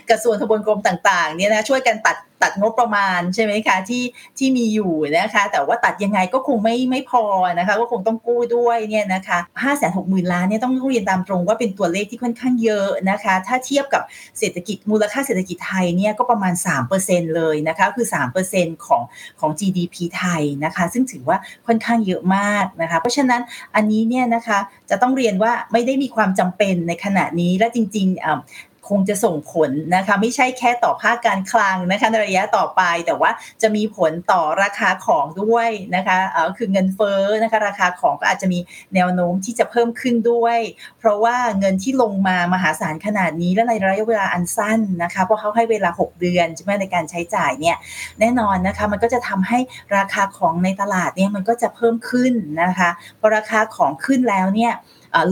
[0.09, 4.03] กระทรวงทบวงกรมต่างๆเนี่ยนะช่วยกันตัด ตัดงบประมาณใช่ไหมคะที่
[4.37, 7.23] ที่มีอยู่นะคะ แต่ว่าตัดยังไงก็คงไม่ไม่พอ
[7.59, 14.03] นะคะก็คงต้องกู้ด้วยเนี่ยนะคะห้าแสนหกหมื่นล้านเนี่ยต้องเรียนตามตรงว่าเป็นตัวเลขที่ค่อนข้างเยอะนะคะ ถ้าเทียบกับ
[14.39, 16.53] เศรษฐกิจมูลค่าเศรษฐกิจไทยเนี่ยก็ประมาณ
[16.95, 18.07] 3%เลยนะคะคือ
[18.45, 19.01] 3%ของ
[19.39, 23.41] ของ GDP ไทยนะคะ ซึ่งถือว่าค่อนข้างเยอะมากนะคะ เพราะฉะนั้น
[23.75, 38.59] อันนี้เนี่ยนะคะจะต้องเรียนว่าไม่ได้มีความจำเป็นในขณะนี้และจริงๆ คงจะส่งผลนะคะไม่ใช่แค่ต่อภาคการคลังนะคะในระยะต่อไป แต่ว่าจะมีผลต่อราคาของด้วยนะคะเออคือเงินเฟ้อนะคะราคาของก็อาจจะมี
[38.95, 40.59] แนวโน้มที่จะเพิ่มขึ้นด้วย
[40.99, 47.77] เพราะว่าเงินที่ลงมามหาศาลขนาดนี้และในระยะเวลาอันสั้นนะคะเพราะเขาให้เวลา 6 เดือนใช่ไหมในการใช้จ่ายเนี่ย
[48.19, 49.59] แน่นอนนะคะมันก็จะทำให้
[49.97, 54.73] ราคาของในตลาดเนี่ยมันก็จะเพิ่มขึ้นนะคะพอราคาของขึ้นแล้วเนี่ย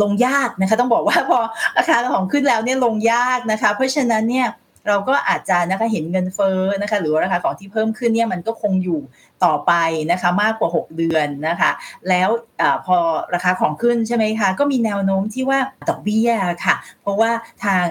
[0.02, 1.40] ลงยากนะคะ ต้องบอกว่าพอ
[1.78, 4.48] ราคาของขึ้นแล้วเนี่ยลงยากนะคะ เพราะฉะนั้นเนี่ย
[4.88, 9.00] เราก็อาจจะนะคะเห็นเงินเฟ้อนะคะ หรือราคาของที่เพิ่มขึ้นเนี่ยมันก็คงอยู่
[9.44, 9.74] ต่อไป
[10.12, 11.72] นะคะ มากกว่า 6 เดือนนะคะ
[12.10, 12.30] แล้ว
[12.62, 12.98] อพอ
[13.34, 16.30] ราคาของขึ้นใช่ไหมคะก็มีแนวโน้มที่ว่าดอกเบี้ย
[16.66, 17.32] ค่ะ เพราะว่า
[17.64, 17.84] ทาง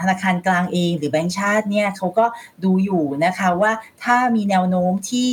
[0.00, 2.26] ธนาคารกลางเองหรือแบงก์ชาติเนี่ยเขาก็
[2.64, 3.72] ดูอยู่นะคะว่า
[4.04, 5.30] ถ้ามีแนวโน้มที่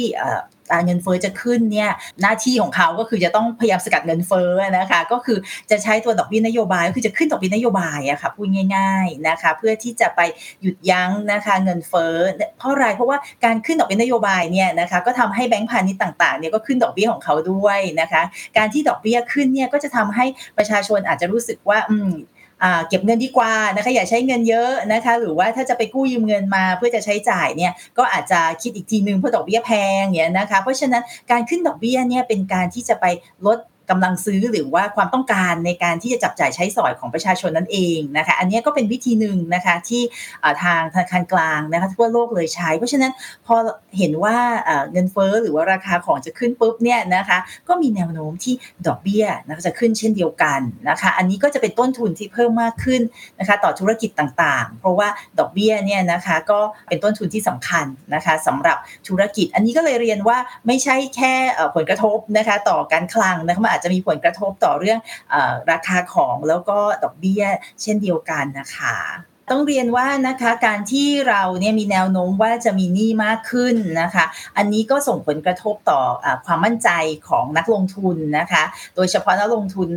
[0.86, 1.90] เงินเฟอ้อจะขึ้นเนี่ย
[2.22, 5.38] หน้าที่ของเขาก็คือจะต้องพยายามสกัดเงินเฟอ้อนะคะก็คือ
[5.72, 10.22] จะใช้ตัวดอกเบี้ยนโยบายก็คือจะขึ้นดอกเบี้ยนโยบายอะค่ะพูดง่ายๆนะคะเพื่อที่จะไป
[10.62, 12.16] หยุดยั้งนะคะเงินเฟอ้อ
[12.58, 18.22] เพราะอะไรเพราะว่าการขึ้นดอกเบี้ยนโยบายเนี่ยนะคะก็ทำให้แบงก์พาณิชย์ต่างๆเนี่ยก็ขึ้นดอกเบี้ยของเขาด้วยนะคะ
[18.58, 20.26] การที่ดอกเบี้ยขึ้นเนี่ยก็จะทำให้
[20.58, 22.12] ประชาชนอาจจะรู้สึกว่าอืม
[22.88, 33.06] เก็บเงินดีกว่านะคะอย่าใช้เงินเยอะนะคะ หรือว่าถ้าจะไปกู้ยืมเงินมาเพื่อจะใช้จ่ายเนี่ยก็อาจจะคิดอีกทีนึงเพราะดอกเบี้ยแพงเนี่ยนะคะ เพราะฉะนั้นการขึ้นดอกเบี้ยเนี่ยเป็นการที่จะไป
[33.46, 33.58] ลด
[33.90, 40.02] กำลังซื้อหรือว่าความต้องการในการที่จะจับจ่ายใช้สอยของประชาชนนั่นเองนะคะ อันนี้ก็เป็นวิธีหนึ่งนะคะที่
[40.64, 43.12] ทางธนาคารกลางนะคะทั่วโลกเลยใช้ เพราะฉะนั้น
[43.46, 43.56] พอ
[43.98, 44.38] เห็นว่า
[44.92, 48.54] เงินเฟ้อหรือว่าราคาของจะขึ้นปุ๊บเนี่ยนะคะก็มีแนวโน้มที่
[48.88, 53.02] ดอกเบี้ยนะคะจะขึ้นเช่นเดียวกันนะคะอันนี้ก็จะเป็นต้นทุนที่เพิ่มมากขึ้น
[53.40, 55.08] นะคะต่อธุรกิจต่างๆ เพราะว่า
[55.40, 61.34] ดอกเบี้ยเนี่ยนะคะก็เป็นต้นทุนที่สำคัญนะคะสำหรับธุรกิจ อันนี้ก็เลยเรียนว่าไม่ใช่แค่
[61.76, 65.00] ผลกระทบนะคะต่อการคลังนะคะอาจจะมีผลกระทบต่อเรื่อง
[65.34, 65.36] อ
[65.72, 67.44] ราคาของแล้วก็ดอกเบี้ย
[67.82, 68.98] เช่นเดียวกันนะคะ
[69.52, 74.26] ต้องเรียนว่านะคะการที่เราเนี่ยมีแนวโน้มว่าจะมีหนี้มากขึ้นนะคะ
[74.58, 76.90] อันนี้ก็ส่งผลกระทบต่ออความมั่นใจ
[77.30, 78.64] ของนักลงทุนนะคะ
[78.96, 79.88] โดยเฉพาะนักลงทุน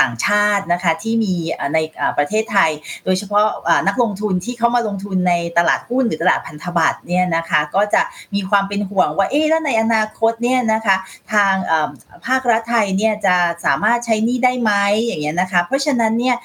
[0.00, 1.34] ต่างชาตินะคะที่มี
[1.74, 1.78] ใน
[2.18, 2.70] ประเทศไทย
[3.04, 3.46] โดยเฉพาะ
[3.88, 8.02] นักลงทุนที่เข้ามาลงทุนในตลาดหุ้นหรือตลาดพันธบัตรเนี่ยนะคะก็จะ
[8.34, 10.96] มีความเป็นห่วงว่าเอ๊ะแล้วในอนาคตเนี่ยนะคะ
[11.32, 11.54] ทาง
[12.26, 14.72] ภาครัฐไทยเนี่ยจะสามารถใช้หนี้ได้ไหม
[15.04, 16.36] อย่างเงี้ยนะคะ เพราะฉะนั้นเนี่ย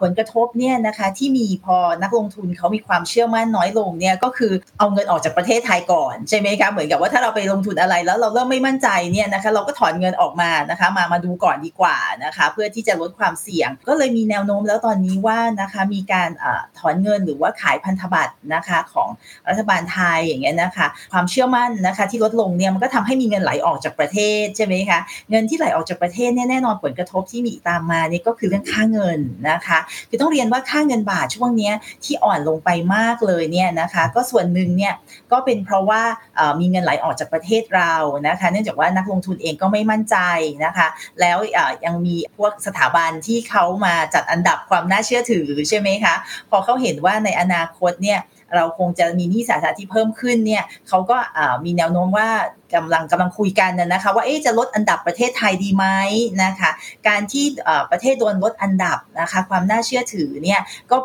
[0.00, 16.44] ผลกระทบเนี่ยนะคะที่มีพอนักลงทุนเขามีความเชื่อมั่นน้อยลงเนี่ยก็คือเอาเงินออกจากประเทศไทยก่อนใช่ไหมคะเหมือนกับว่าถ้าเราไปลงทุนอะไรแล้วเราเริ่มไม่มั่นใจเนี่ยนะคะเราก็ถอนเงินออกมานะคะมามาดูก่อนดีกว่านะคะเพื่อที่จะลดความเสี่ยง ก็เลยมีแนวโน้มแล้วตอนนี้ว่านะคะมีการอ
[16.78, 19.08] ถอนเงินหรือว่าขายพันธบัตรนะคะของ
[19.48, 29.18] รัฐบาลไทยอย่างเงี้ยนะคะความเชื่อมั่นนะคะที่ลดลงเนี่ยมันก็ทำให้มีเงินไหลออกจากประเทศใช่ไหมคะเงินที่ไหลออกจากประเทศเนี่ยแน่นอนผลกระทบที่มีตามมาเนี่ยก็คือเรื่องค่าเงิน
[29.50, 29.78] นะคะ
[30.08, 31.70] คือต้องเรียนว่าค่าเงินบาทช่วงนี้
[32.04, 34.94] ที่อ่อนลงไปมากเลยเนี่ยนะคะก็ส่วนหนึ่งเนี่ย
[35.32, 36.02] ก็เป็นเพราะว่า
[36.60, 37.94] มีเงินไหลออกจากประเทศเรา
[38.28, 40.16] นะคะเนื่องจากว่านักลงทุนเองก็ไม่มั่นใจ
[40.64, 40.86] นะคะ
[41.20, 41.38] แล้ว
[41.84, 46.14] ยังมีพวกสถาบันที่เขามาจัดอันดับความน่าเชื่อถือใช่ไหมคะ
[46.50, 48.20] พอเขาเห็นว่าในอนาคตเนี่ย
[48.54, 51.18] เราคงจะมีหนี้สาธารณะที่เพิ่มขึ้นเนี่ยเขาก็
[51.64, 52.28] มีแนวโน้มว่า
[52.74, 55.86] กำลังกำลังคุยกันนะคะ ว่าจะลดอันดับประเทศไทยดีไหม
[56.44, 56.70] นะคะ
[57.08, 57.44] การที่
[57.90, 60.96] ประเทศโดนลดอันดับนะคะความน่าเชื่อถือเนี่ยก็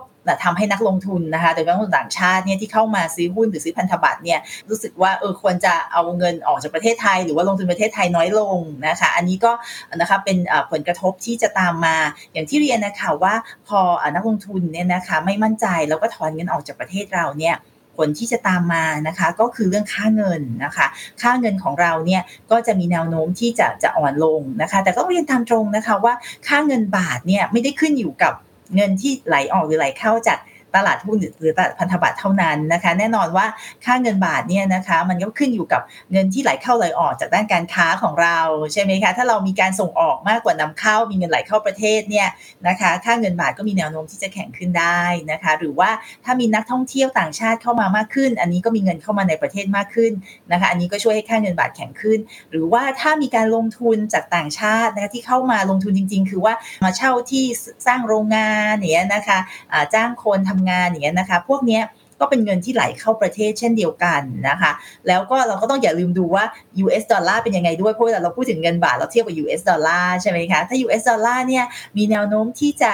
[0.44, 9.52] ทำให้นักลงทุนนะคะโดยเฉพาะนักลงทุนต่างชาติเนี่ยที่เข้ามาซื้อหุ้นหรือซื้อพันธบัตรเนี่ยรู้สึกว่าเออควรจะเอาเงินออกจากประเทศไทย หรือว่าลงทุนประเทศไทยน้อยลงนะคะ อันนี้ก็
[9.96, 10.38] นะคะเป็น
[10.72, 11.98] ผลกระทบที่จะตามมา
[12.34, 13.34] อย่างที่เรียนนะคะว่า
[13.68, 13.80] พอ
[14.16, 17.56] นักลงทุนเนี่ยนะคะไม่มั่นใจแล้วก็ถอนเงินออกจากประเทศเราเนี่ย
[17.98, 20.88] ผลที่จะตามมานะคะ ก็คือเรื่องค่าเงินนะคะ
[21.22, 26.14] ค่าเงินของเราเนี่ยก็จะมีแนวโน้มที่จะจะอ่อนลงนะคะ แต่ก็เรียนตามตรงนะคะว่า
[26.48, 28.34] ค่าเงินบาทเนี่ยไม่ได้ขึ้นอยู่กับ
[28.76, 30.38] เงินที่ไหลออกหรือไหลเข้าจาก
[30.76, 33.46] ตลาดหุ้นหรือตลาดพันธบัตรเท่านั้นนะคะ แน่นอนว่า
[33.86, 35.82] ค่าเงินบาทเนี่ยนะคะ มันก็ขึ้นอยู่กับ
[36.12, 38.40] เงินที่ไหลเข้าไหลออกจากด้านการค้าของเรา
[38.74, 42.28] ใช่ไหมคะถ้าเรามีการส่งออกมากกว่านำเข้ามีเงินไหลเข้าประเทศเนี่ย
[42.68, 45.90] นะคะ ค่าเงินบาทก็มีแนวโน้มที่จะแข็งขึ้นได้นะคะ หรือว่า
[46.26, 50.12] ถ้ามีนักท่องเที่ยวต่างชาติเข้ามามากขึ้น อันนี้ก็มีเงินเข้ามาในประเทศมากขึ้น
[50.52, 52.20] นะคะ อันนี้ก็ช่วยให้ค่าเงินบาทแข็งขึ้น
[52.52, 56.54] หรือว่าถ้ามีการลงทุนจากต่างชาตินะคะที่เข้ามาลงทุนจริง ๆ คือว่า
[56.84, 57.44] มาเช่าที่
[57.88, 59.40] สร้างโรงงานเนี้ยนะคะ
[59.94, 61.82] จ้างคนทำงานอย่างเงี้ยนะคะ พวกนี้
[62.22, 64.72] ก็เป็นเงินที่ไหลเข้าประเทศเช่นเดียวกันนะคะ
[65.08, 66.44] แล้วก็เราก็ต้องอย่าลืมดูว่า
[66.84, 71.64] US ดอลลาร์เป็นยังไงด้วยเพราะเราพูดถึงเงินบาทเราเทียบกับ US ดอลลาร์ใช่ไหมคะ ถ้า US ดอลลาร์เนี่ย
[71.98, 72.92] มีแนวโน้มที่จะ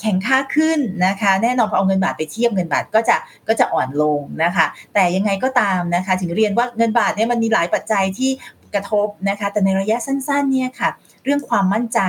[0.00, 3.16] แข็งค่าขึ้นนะคะ แน่นอนพอเอาเงินบาทไปเทียบเงินบาทก็จะ
[3.48, 8.30] ก็จะอ่อนลงนะคะ แต่ยังไงก็ตามนะคะ ถึงเรียนว่าเงินบาทเนี่ยมันมีหลายปัจจัยที่
[8.74, 10.90] กระทบนะคะ แต่ในระยะสั้นๆเนี่ยค่ะ
[11.24, 12.00] เรื่องความมั่นใจ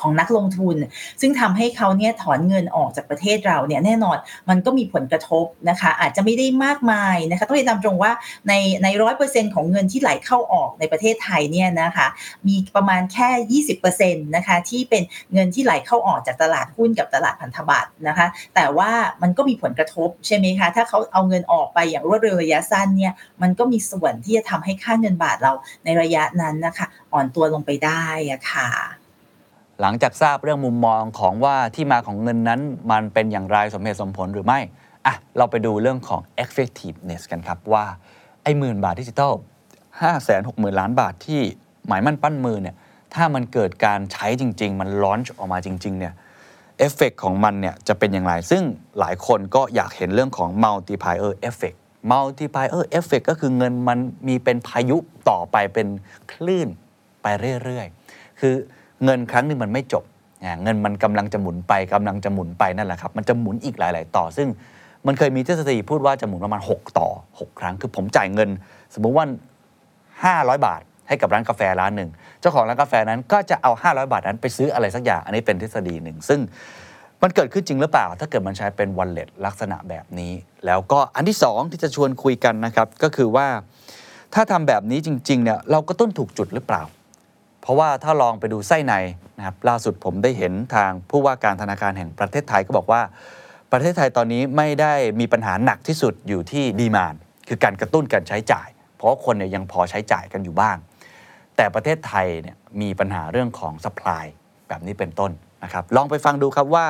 [0.00, 0.76] ของนักลงทุน
[1.20, 4.16] ซึ่งทำให้เขาเนี่ยถอนเงินออกจากประเทศเราเนี่ยแน่นอน
[4.48, 8.12] มันก็มีผลกระทบนะคะ อาจจะไม่ได้มากมายนะคะต้องเรียนตามตรงว่า
[8.48, 12.06] ในในร้อยเปอร์เซ็นของเงินที่ไหลเข้าออกในประเทศไทยเนี่ยนะคะ
[12.48, 18.90] มีประมาณแค่ยี่สิบเปอร์เซ็นต์นะคะที่เป็นเงินที่ไหลเข้าออกจากตลาดหุ้นกับตลาดพันธบัตรนะคะ แต่ว่า
[19.22, 25.52] มันก็มีผลกระทบใช่ไหมคะถ้าเขาเอาเงินออกไปอย่างรวดเร็วระยะสั้นเนี่ยมันก็มีส่วนที่จะทำให้ค่าเงินบาทเรา
[25.84, 28.97] ในระยะนั้นนะคะ อ่อนตัวลงไปได้อะค่ะ
[29.80, 32.60] หลังจากทราบเรื่องมุมมองของว่าที่มาของเงินนั้น
[32.90, 34.58] มันเป็นอย่างไรสมเหตุสมผลหรือไม่
[35.06, 37.84] อะเราไปดูเรื่องของ effectiveness กันครับว่า
[38.42, 39.32] ไอ้หมื่นบาทดิจิตอล
[40.00, 41.40] 5 6 0 0 0 0ล้านบาทที่
[41.86, 42.76] หมายมั่นปั้นมือเนี่ย
[43.14, 46.14] ถ้ามันเกิดการใช้จริง ๆ มัน launch ออกมาจริง ๆ เนี่ย
[46.78, 48.62] เอฟเฟกของมันเนี่ยจะเป็นอย่างไร ซึ่ง
[48.98, 51.78] หลายคนก็อยากเห็นเรื่องของ multiplier effect
[52.12, 54.96] multiplier effect ก็คือเงินมันมีเป็นพายุ
[55.30, 55.88] ต่อไปเป็น
[56.32, 56.68] คลื่น
[57.22, 57.26] ไป
[57.64, 58.54] เรื่อย ๆ คือ
[59.04, 60.04] เงินครั้งหนึ่งมันไม่จบ
[60.62, 64.48] เงินมันกำลังจะหมุนไปกำลังจะหมุนไปนั่นแหละครับ มันจะหมุนอีกหลาย ๆ ต่อ ซึ่ง
[65.06, 67.08] มันเคยมีทฤษฎีพูดว่าจะหมุนประมาณ 6 ต่อ
[67.38, 68.50] 6 ครั้ง คือผมจ่ายเงิน
[68.94, 69.26] สมมุติว่า
[70.52, 76.40] 500 บาท ให้กับร้านกาแฟร้านหนึ่ง เจ้าของร้านกาแฟนั้นก็จะเอา 500 บาทนั้นไปซื้ออะไรสักอย่าง อันนี้เป็นทฤษฎีหนึ่ง ซึ่ง
[77.22, 80.32] มันเกิดขึ้นจริงหรือเปล่า ถ้าเกิดมันใช้เป็นวอลเล็ตลักษณะแบบนี้
[80.66, 83.46] แล้วก็อันที่ 2 ที่จะชวนคุยกันนะครับ ก็คือว่า
[84.34, 86.82] ถ้าทำแบบนี้จริง ๆ เนี่ย เราก็ต้นถูกจุดหรือเปล่า
[87.68, 88.94] ราะว่าถ้าลองไปดูไส้ใน
[89.38, 93.02] นะครับล่าสุดผมได้เห็นทางผู้ว่าการธนาคารแห่งประเทศไทยก็บอกว่า
[93.72, 97.14] ประเทศไทยตอนนี้ไม่ได้มีปัญหาหนักที่สุดอยู่ที่ demand
[97.48, 100.76] คือการกระตุ้นการใช้จ่าย เพราะคนเนี่ยยังพอใช้จ่ายกันอยู่บ้าง
[101.56, 104.26] แต่ประเทศไทยเนี่ยมีปัญหาเรื่องของ supply
[104.68, 105.30] แบบนี้เป็นต้น
[105.64, 106.86] นะครับลองไปฟังดูครับว่า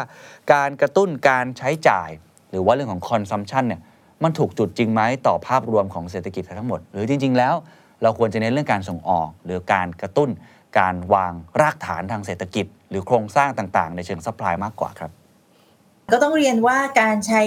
[0.52, 2.10] การกระตุ้นการใช้จ่าย
[2.50, 3.80] หรือว่าเรื่องของ consumption เนี่ย
[4.22, 7.54] มันถูกจุดจริงไหมต่อภาพรวมของเศรษฐกิจทั้งหมด หรือจริง ๆ แล้ว
[8.02, 10.28] เราควรจะเน้นเรื่องการส่งออก หรือการกระตุ้น
[10.78, 15.12] การวางรากฐานทางเศรษฐกิจ หรือโครงสร้างต่าง ๆ ในเชิง supply มากกว่าครับ
[16.12, 17.42] ก็ต้องเรียนว่าการใช้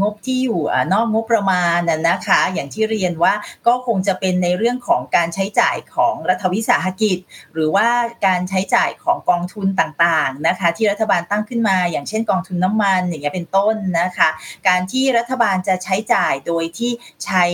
[0.00, 0.60] งบที่อยู่
[0.92, 3.34] นอกงบประมาณนะคะ อย่างที่เรียนว่า
[3.66, 7.18] ก็คงจะเป็นในเรื่องของการใช้จ่ายของรัฐวิสาหกิจ
[7.54, 7.88] หรือว่า
[8.26, 14.28] การใช้จ่ายของกองทุนต่างๆนะคะ ที่รัฐบาลตั้งขึ้นมา อย่างเช่นกองทุนน้ำมันอย่างเงี้ยเป็นต้นนะคะ
[14.68, 16.90] การที่รัฐบาลจะใช้จ่ายโดยที่
[17.24, 17.44] ใช้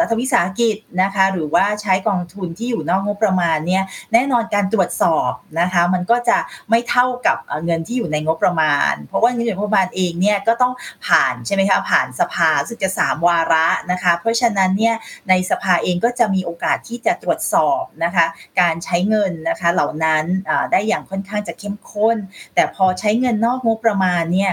[0.00, 6.38] รัฐวิสาหกิจนะคะ หรือว่าใช้กองทุนที่อยู่นอกงบประมาณเนี่ยแน่นอนการตรวจสอบนะคะ มันก็จะ
[6.70, 10.72] ไม่เท่ากับเงินที่อยู่ในงบประมาณ เพราะว่าเงินในงบประมาณเองเนี่ยก็ต้อง
[11.06, 14.94] ผ่านใช่ไหมคะผ่านสภาซึ่งจะสามวาระนะคะ เพราะฉะนั้นเนี่ย
[15.28, 18.26] ในสภาเองก็จะมีโอกาสที่จะตรวจสอบนะคะ
[18.60, 20.24] การใช้เงินนะคะเหล่านั้น
[20.72, 22.16] ได้อย่างค่อนข้างจะเข้มข้น
[22.54, 24.52] แต่พอใช้เงินนอกงบประมาณเนี่ย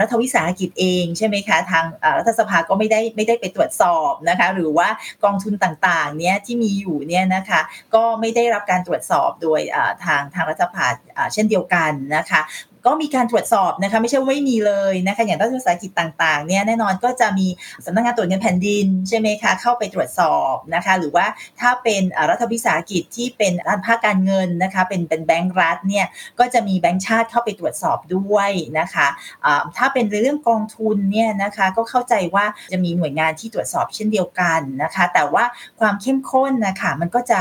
[0.00, 1.84] รัฐวิสาหกิจเองใช่ไหมคะทาง
[2.18, 4.88] รัฐสภาก็ไม่ได้ไม่ได้ไปตรวจสอบนะคะหรือว่า
[5.24, 7.60] กองทุนต่างๆเนี่ยที่มีอยู่เนี่ยนะคะ
[7.94, 9.60] ก็ไม่ได้รับการตรวจสอบโดย
[10.04, 10.86] ทางทางรัฐสภา
[11.32, 12.40] เช่นเดียวกันนะคะ
[12.88, 17.46] ก็มีการตรวจสอบนะคะไม่ใช่ว่าไม่มีเลยนะคะอย่างรัฐวิสาหกิจต่างๆเนี่ยแน่นอนก็จะมี
[17.84, 21.26] สำนักงานตรวจเงินแผ่นดินใช่ไหมคะเข้าไปตรวจสอบนะคะหรือว่า
[21.60, 26.06] ถ้าเป็นรัฐวิสาหกิจที่เป็นด้านภาคการเงินนะคะเป็นเป็นแบงก์รัฐเนี่ย
[26.38, 29.06] ก็จะมีแบงก์ชาติเข้าไปตรวจสอบด้วยนะคะ
[29.44, 35.44] อ่าถ้าเป็นเรื่องกองทุนเนี่ยนะคะก็เข้าใจว่าจะมีหน่วยงานที่ตรวจสอบเช่นเดียวกันนะคะแต่ว่า
[35.80, 37.40] ความเข้มข้นนะคะมันก็จะ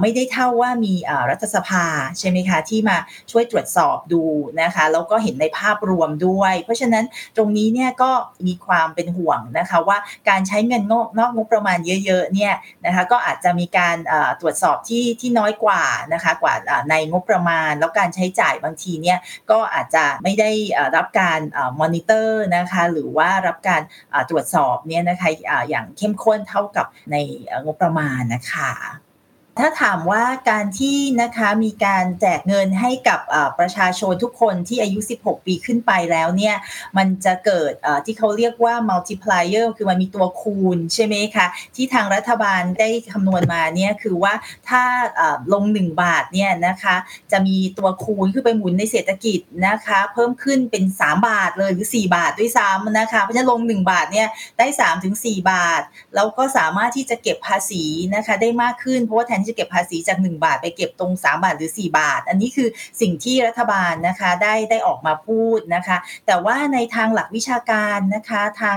[0.00, 0.94] ไม่ได้เท่าว่ามี
[1.30, 1.84] รัฐสภา
[2.18, 2.96] ใช่ไหมคะที่มา
[3.30, 4.22] ช่วยตรวจสอบดู
[4.62, 7.04] นะคะแล้วก็เห็นในภาพรวมด้วย เพราะฉะนั้น
[7.36, 8.10] ตรงนี้เนี่ยก็
[8.46, 12.54] มีความเป็นห่วงนะคะว่าการใช้เงินนอกนอกงบประมาณเยอะๆเนี่ย
[12.86, 13.96] นะคะก็อาจจะมีการ
[14.40, 16.54] ตรวจสอบที่ที่น้อยกว่านะคะกว่า
[16.90, 19.18] ในงบประมาณ แล้วการใช้จ่ายบางทีเนี่ย
[19.50, 20.50] ก็อาจจะไม่ได้
[20.96, 21.40] รับการ
[21.80, 23.82] มอนิเตอร์นะคะหรือว่ารับการ
[24.30, 25.30] ตรวจสอบเนี่ยนะคะ
[25.68, 27.16] อย่างเข้มข้นเท่ากับใน
[27.64, 29.05] งบประมาณนะคะ
[29.60, 33.20] ถ้าถามว่าการที่นะคะมีการแจกเงินให้กับ
[33.58, 36.56] ประชาชนทุกคนที่อายุ 16 ปีขึ้นไปแล้วเนี่ย
[36.96, 37.72] มันจะเกิด
[38.04, 44.34] ที่เขาเรียกว่า multiplier คือมันมีตัวคูณใช่ไหมคะที่ทางรัฐบาลได้คำนวณมาเนี่ยคือว่า
[44.68, 44.82] ถ้า
[45.52, 46.96] ลง 1 บาทเนี่ยนะคะ
[47.32, 55.82] จะมีตัวคูณคือไปหมุนในเศรษฐกิจนะคะเพิ่มขึ้นเป็น 3 บาทเลยหรือ 4 บาทด้วยซ้ำนะคะเพราะฉะนั้นลง 1 บาทเนี่ยได้3ถึง4บาท
[56.14, 62.68] แล้วก็สามารถที่จะเก็บภาษีนะคะได้มากขึ้นเพราะว่าแทนที่จะเก็บภาษีจาก 1 บาทไปเก็บตรง 3 บาทหรือ 4 บาท อันนี้คือ
[63.00, 68.76] สิ่งที่รัฐบาลนะคะได้ได้ออกมาพูดนะคะ แต่ว่าในทางหลักวิชาการนะคะทาง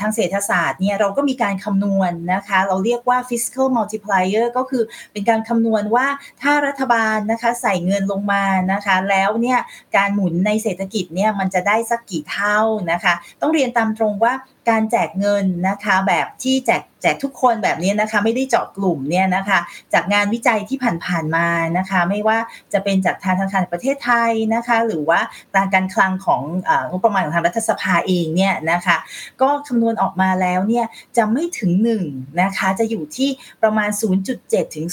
[0.00, 6.06] ทางเศรษฐศาสตร์เนี่ยเราก็มีการคำนวณนะคะ เราเรียกว่า fiscal multiplier ก็คือเป็นการคำนวณว่า
[6.42, 9.58] ถ้ารัฐบาลนะคะใส่เงินลงมานะคะ แล้วเนี่ย
[9.96, 12.60] การหมุนในเศรษฐกิจเนี่ยมันจะได้สักกี่เท่า
[12.92, 14.34] นะคะ ต้องเรียนตามตรงว่า
[14.70, 19.58] การแจกเงินนะคะแบบที่แจกแจกทุกคนแบบนี้นะคะไม่ได้เจาะกลุ่มเนี่ยนะคะ
[19.92, 21.46] จากงานวิจัยที่ผ่านๆมา
[21.78, 22.38] นะคะไม่ว่า
[22.72, 25.20] จะเป็นจากทางธนาคารประเทศไทยนะคะหรือว่า
[25.54, 26.42] ทางการคลังของ
[26.90, 28.96] งบประมาณของทางรัฐสภาเองเนี่ยนะคะ
[29.40, 31.70] ก็คำนวณออกมาแล้วเนี่ยจะไม่ถึง
[32.06, 33.30] 1นะคะจะอยู่ที่
[33.62, 33.90] ประมาณ
[34.32, 34.86] 0.7 ถึง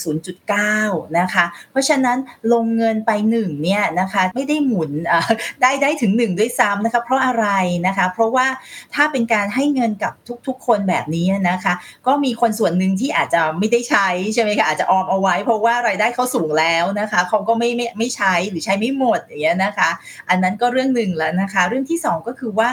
[0.56, 2.18] 0.9นะคะเพราะฉะนั้น
[2.54, 4.92] ลงเงินไป1เนี่ยนะคะไม่ได้หมุน
[5.62, 7.48] ได้ได้ถึง 1 ด้วยซ้ำนะคะเพราะอะไร
[7.88, 8.48] นะคะเพราะว่า
[8.94, 10.14] ถ้าเป็นการใให้เงินกับ
[10.48, 11.74] ทุกๆ คนแบบนี้นะคะ
[12.08, 19.90] ก็มีคนส่วนหนึ่งที่อาจจะไม่ได้ใช้ใช่ไหมคะอาจจะออมเอาไว้ เพราะว่ารายได้เขาสูงแล้วนะคะเขาก็ไม่ไม่ไม่ใช้หรือใช้ไม่หมดอย่างเงี้ยนะคะ
[20.30, 22.70] อันนั้นก็เรื่องหนึ่งแล้วนะคะ เรื่องที่สองก็คือว่า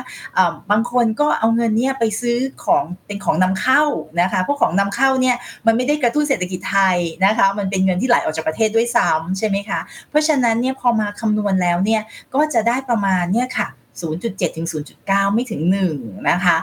[0.70, 3.83] บางคนก็เอาเงินเนี่ยไปซื้อของเป็นของนำเข้า
[4.20, 12.03] นะคะพวกของนำเข้าเนี่ยมันไม่ได้กระตุ้นเศรษฐกิจไทยนะคะ มันเป็นเงินที่ไหลออกจากประเทศด้วยซ้ำใช่ไหมคะเพราะฉะนั้นเนี่ยพอมาคำนวณแล้วเนี่ย
[12.35, 13.68] ก็จะได้ประมาณเนี่ยค่ะ
[14.02, 14.68] 0.7 ถึง
[15.00, 15.62] 0.9 ไม่ถึง
[15.94, 16.56] 1 นะคะ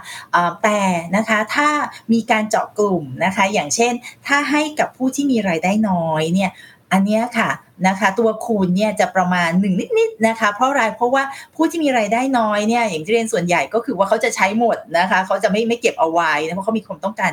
[0.63, 0.81] แต่
[1.15, 1.69] นะคะถ้า
[2.13, 3.93] มีการเจาะกลุ่มนะคะ อย่างเช่น
[4.27, 6.51] ถ้าให้กับผู้ที่มีรายได้น้อยเนี่ย
[6.91, 7.49] อันนี้ค่ะ
[7.87, 11.23] นะคะตัวคูณเนี่ยจะประมาณ1นิดๆนะคะ เพราะอะไรเพราะว่า
[11.55, 17.31] ผู้ที่มีรายได้น้อยเนี่ยอย่างที่เรียนส่วนใหญ่ก็คือว่าเขาจะใช้หมดนะคะเขาจะไม่ไม่เก็บเอาไว้นะเพราะเขามีความต้องการ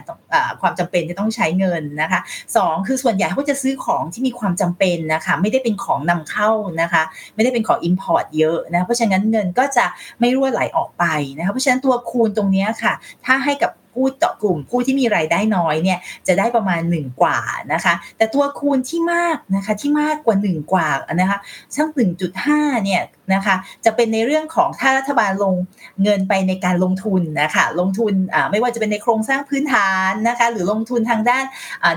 [0.61, 2.21] ความจำเป็นที่ต้องใช้เงินนะคะ
[2.57, 7.03] สองคือส่วนใหญ่เขาจะซื้อของที่มีความจำเป็นนะคะไม่ได้เป็นของนำเข้านะคะ
[7.35, 9.87] ไม่ได้เป็นของ Import เยอะนะเพราะฉะนั้นเงินก็จะ
[10.21, 11.05] ไม่รั่วไหลออกไป
[11.37, 12.93] นะคะเพราะฉะนั้นตัวคูณตรงนี้ค่ะ
[13.27, 17.39] ถ้าให้กับ ผู้เจาะกลุ่มผู้ที่มีรายได้น้อยเนี่ยจะได้ประมาณ 1 กว่า
[17.73, 20.89] นะคะ แต่ตัวคูณที่มากนะคะที่มากกว่า 1 กว่า
[21.21, 21.39] นะคะ
[21.75, 21.89] ช่าง
[22.37, 23.03] 1.5เนี่ย
[23.35, 25.55] นะคะจะเป็นในเรื่องของถ้ารัฐบาลลง
[26.03, 28.13] เงินไปในการลงทุนนะคะลงทุน
[28.51, 31.45] ไม่ว่าจะเป็นในโครงสร้างพื้นฐานนะคะหรือลงทุนทางด้าน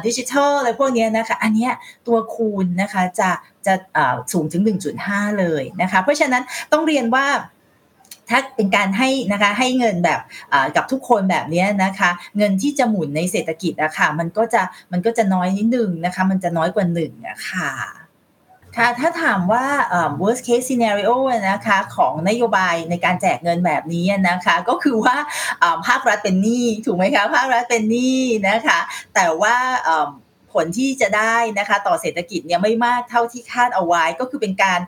[0.05, 1.69] ดิจิทัลอะไรพวกนี้นะคะอันนี้
[2.07, 3.29] ตัวคูณนะคะจะ
[3.65, 3.73] จะ
[4.33, 4.63] สูงถึง
[4.99, 7.25] 1.5 เลยนะคะเพราะฉะนั้นต้องเรียนว่า
[8.29, 10.19] ถ้าเป็นการให้นะคะให้เงินแบบ
[10.75, 17.71] กับทุกคนแบบนี้นะคะ เงินที่จะหมุนในเศรษฐกิจอะค่ะมันก็จะมันก็จะน้อยนิดนึงนะคะ มันจะน้อยกว่าหนึ่งอะค่ะ
[18.79, 19.65] ค่ะถ้าถามว่า
[20.21, 21.15] worst case scenario
[21.49, 25.15] นะคะของนโยบายในการแจกเงินแบบนี้นะคะก็คือว่า
[25.87, 28.19] ภาครัฐเป็นหนี้ถูกไหมคะภาครัฐเป็นหนี้
[28.49, 28.79] นะคะ
[29.15, 29.55] แต่ว่า
[30.55, 34.79] ผลที่จะได้นะคะต่อเศรษฐกิจเนี่ยไม่มากเท่าที่คาดเอาไว้ ก็คือเป็นการ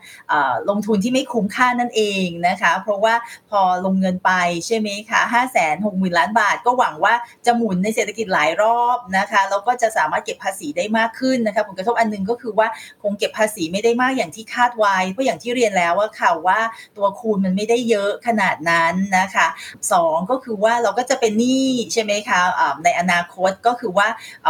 [0.70, 3.16] ลงทุนที่ไม่คุ้มค่านั่นเองนะคะเพราะว่า
[3.50, 4.32] พอลงเงินไป
[4.66, 7.14] ใช่ไหมคะห้าแสนหกหมื่นล้านบาท ก็หวังว่า
[7.46, 12.68] จะหมุนในเศรษฐกิจหลายรอบนะคะแล้วก็จะสามารถเก็บภาษีได้มากขึ้นนะคะผลกระทบอันนึงก็คือว่า
[13.04, 16.60] คงเก็บภาษีไม่ได้มากอย่างที่คาดไว้เพราะอย่างที่เรียนแล้วว่าค่ะว่า
[16.98, 19.48] ตัวคูณมันไม่ได้เยอะขนาดนั้นนะคะ
[19.92, 22.40] สองก็คือว่าเราก็จะเป็นหนี้ใช่ไหมคะ
[22.84, 24.08] ในอนาคตก็คือว่า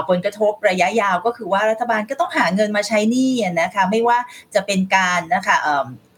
[0.10, 3.32] ผลกระทบระยะยาวก็คือว่ารัฐบาลก็ต้องหาเงินมาใช้หนี้
[3.62, 4.18] นะคะไม่ว่า
[4.56, 5.56] จะเป็นการนะคะ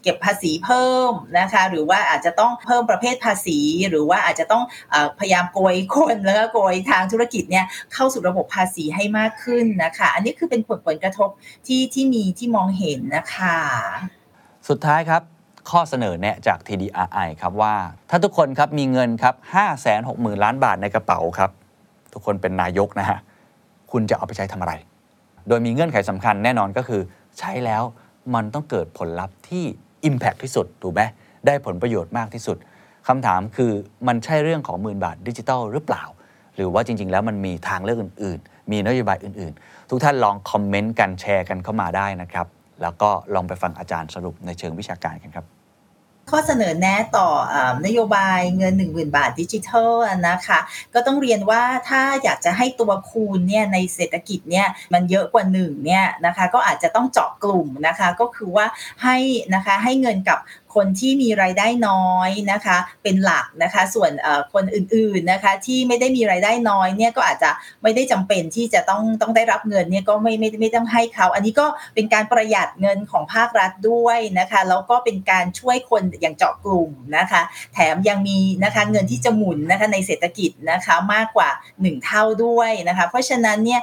[0.02, 3.58] เก็บภาษีเพิ่มนะคะหรือว่าอาจจะต้องเพิ่มประเภทภาษี
[3.90, 4.62] หรือว่าอาจจะต้อง
[4.92, 11.28] อพยายามโกยคนแล้วก็โกยทางธุรกิจเนี่ยเข้าสู่ระบบภาษีให้มากขึ้นนะคะ อันนี้คือเป็นผลผลกระทบ
[11.66, 13.58] ที่ที่มีที่มองเห็นนะคะ
[14.68, 15.22] สุดท้ายครับ
[15.70, 17.74] ข้อเสนอแนะจาก TDRI ครับว่า
[18.10, 19.34] ถ้าทุกคนครับมีเงินครับ
[19.90, 21.50] 560,000 ล้านบาทในกระเป๋าครับ
[22.12, 23.18] ทุกคนเป็นนายกนะฮะ
[23.92, 24.72] คุณจะเอาไปใช้ทำอะไร
[25.48, 27.02] โดยมีเงื่อนไขสำคัญแน่นอนก็คือ
[27.38, 27.82] ใช้แล้ว
[28.34, 29.64] มันต้องเกิดผลลัพธ์ที่
[30.08, 31.02] Impact ที่สุดถูกไหม
[31.46, 32.56] ได้ผลประโยชน์มากที่สุด
[33.08, 33.72] คำถามคือ
[34.06, 36.04] มันใช่เรื่องของหมื่นบาทดิจิทัลหรือเปล่า
[36.54, 42.46] หรือว่าจริง ๆ แล้วมันมีทางเลือกอื่น ๆ มีนโยบายอื่น ๆ ทุกท่านลองคอมเมนต์กันแชร์กันเข้ามาได้นะครับ
[42.82, 45.59] แล้วก็ลองไปฟังอาจารย์สรุปในเชิงวิชาการกันครับ
[46.30, 47.28] ข้อเสนอแนะต่อ
[47.86, 49.92] นโยบายเงิน 1 0,000 บาทดิจิทัล
[50.28, 50.58] นะคะ
[50.94, 58.66] ก็ต้องเรียนว่าถ้าอยากจะให้ตัวคูณเนี่ยในเศรษฐกิจเนี่ยมันเยอะกว่า1เนี่ยนะคะก็อาจจะต้องเจาะกลุ่มนะคะก็คือว่า
[59.02, 59.16] ให้
[59.54, 60.38] นะคะให้เงินกับ
[60.74, 64.10] คนที่มีรายได้น้อยนะคะ เป็นหลักนะคะ ส่วน
[64.54, 67.50] คนอื่นๆนะคะ ที่ไม่ได้มีรายได้น้อยเนี่ยก็อาจจะ
[67.82, 77.42] ไม่ได้จำเป็นที่จะต้องต้องได้รับเงินเนี่ยก็ไม่ไม่ไม่ต้องให้เขา อันนี้ก็เป็นการประหยัดเงินของภาครัฐด้วยนะคะแล้วก็เป็นการช่วยคนอย่างเจาะกลุ่มนะคะ
[77.74, 83.80] แถมยังมีนะคะเงินที่จะหมุนนะคะในเศรษฐกิจนะคะมากกว่า 1 เท่าด้วยนะคะ เพราะฉะนั้นเนี่ย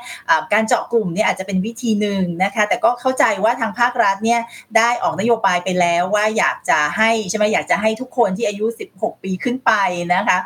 [0.53, 4.39] การเจาะกลุ่มเนี่ยอาจจะเป็นวิธีหนึ่งนะคะ แต่ก็เข้าใจว่าทางภาครัฐเนี่ย
[4.77, 8.65] ได้ออกนโยบายไปแล้วว่าอยากจะให้ใช่ไหมอยากจะให้ทุกคนที่อายุ
[8.95, 9.71] 16 ปีขึ้นไป
[10.13, 10.39] นะคะ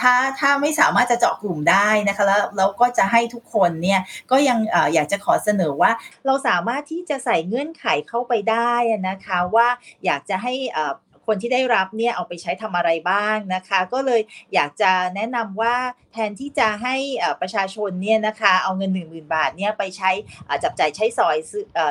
[0.00, 4.00] ถ้าถ้าไม่สามารถจะเจาะกลุ่มได้นะคะแล้วเราก็จะให้ทุกคนเนี่ย
[4.30, 4.58] ก็ยัง
[4.94, 5.92] อยากจะขอเสนอว่า
[6.26, 8.74] เราสามารถที่จะใส่เงื่อนไขเข้าไปได้
[9.08, 9.68] นะคะว่า
[10.04, 10.54] อยากจะให้
[11.28, 14.20] คนที่ได้รับเนี่ยเอาไปใช้ทำอะไรบ้างนะคะ ก็เลย
[14.54, 15.74] อยากจะแนะนำว่า
[16.12, 16.96] แทนที่จะให้
[17.40, 20.10] ประชาชนเนี่ยนะคะเอาเงิน 1 0,000 บาทเนี่ยไปใช้
[20.62, 21.36] จับจ่ายใช้สอย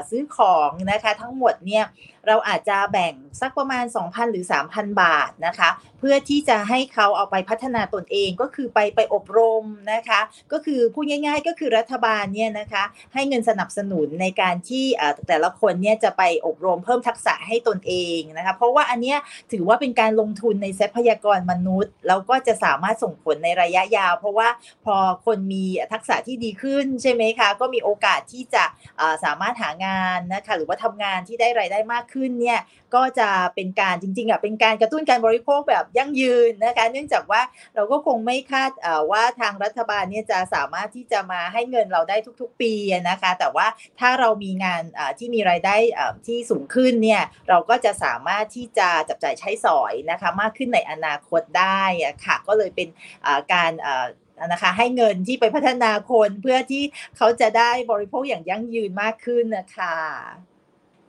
[0.10, 1.84] ซื้อของนะคะทั้งหมดเนี่ย
[2.28, 5.70] เราอาจจะแบ่งสักประมาณ 2,000 หรือ 3,000 บาทนะคะ
[6.00, 9.64] เพื่อที่จะให้เขาเอาไปพัฒนาตนเองก็คือไปไปอบรม
[9.94, 10.22] นะคะ
[10.52, 14.86] ก็คือพูดง่าย ๆ ก็คือรัฐบาลเนี่ยนะคะให้เงินสนับสนุนในการที่
[15.28, 19.18] แต่ละคนเนี่ยจะไปอบรมเพิ่มทักษะให้ตนเองนะคะเพราะว่าอันเนี้ย
[19.52, 24.50] ถือว่าเป็นการลงทุนในทรัพยากรมนุษย์แล้วก็จะสามารถส่งผลในระยะยาว เพราะว่า
[24.86, 24.96] พอ
[25.26, 28.64] คนมีทักษะที่ดีขึ้นใช่ไหมคะก็มีโอกาสที่จะ
[29.24, 32.60] สามารถหางานนะคะหรือว่าทำงานที่ได้รายได้มากขึ้นเนี่ย
[32.96, 37.42] ก็จะเป็นการจริงๆอะเป็นการกระตุ้นการบริโภคแบบยั่งยืนนะคะเนื่องจากว่า
[37.76, 38.72] เราก็คงไม่คาด
[39.12, 42.74] ว่าทางรัฐบาลเนี่ยจะสามารถที่จะมาให้เงินเราได้ทุกๆ ปี
[43.10, 43.68] นะคะ แต่ว่า
[44.00, 44.82] ถ้าเรามีงาน
[45.20, 45.76] ที่มีรายได้
[46.28, 51.84] ที่สูงขึ้นเนี่ยเราก็จะสามารถที่จะจับจ่ายใช้สอยนะคะมากขึ้นในอนาคตได้
[52.26, 52.88] ค่ะก็เลยเป็น
[53.54, 53.72] การ
[54.52, 56.84] นะคะให้เงินที่ไปพัฒนาคนเพื่อที่
[57.18, 60.53] เขาจะได้บริโภคอย่างยั่งยืนมากขึ้นนะคะ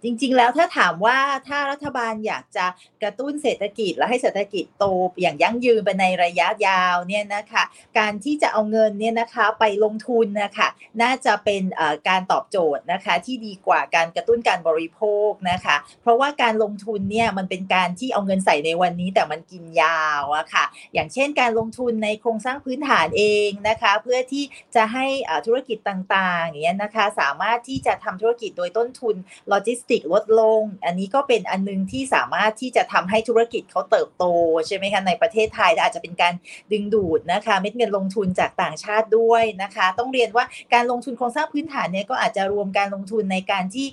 [0.05, 2.67] จริง ๆ แล้วถ้าถามว่าถ้ารัฐบาลอยากจะ
[3.03, 4.85] กระตุ้นเศรษฐกิจและให้เศรษฐกิจโต
[5.21, 7.63] อย่างยั่งยืนไปในระยะยาวเนี่ยนะคะ
[7.99, 10.69] การที่จะเอาเงินเนี่ยนะคะไปลงทุนนะคะ
[11.03, 11.63] น่าจะเป็น
[12.09, 24.45] การตอบโจทย์นะคะที่ดีกว่าการกระตุ้นการบริโภคนะคะเพราะว่าการลงทุนเนี่ยมันเป็นการที่เอาเงินใส่ในวันนี้แต่มันกินยาวอะค่ะอย่างเช่นการลงทุนในโครงสร้างพื้นฐานเองนะคะเพื่อที่
[24.75, 25.07] จะให้
[25.47, 29.17] ธุรกิจต่างๆอย่างเงี้ยนะคะสามารถที่จะทำธุรกิจโดยต้นทุน
[29.49, 34.25] โลจิสติติกลดลง อันนี้ก็เป็นอันนึงที่สามารถที่จะทำให้ธุรกิจเขาเติบโต
[34.67, 36.35] ใช่ไหมคะในประเทศไทยอาจจะเป็นการ
[36.73, 43.87] ดึงดูดนะคะเม็ดเงินลงทุนจากต่างชาติด้วยนะคะ ต้องเรียนว่าการลงทุนโครงสร้างพื้นฐานเนี่ยก็อาจจะรวมการลงทุนในการที่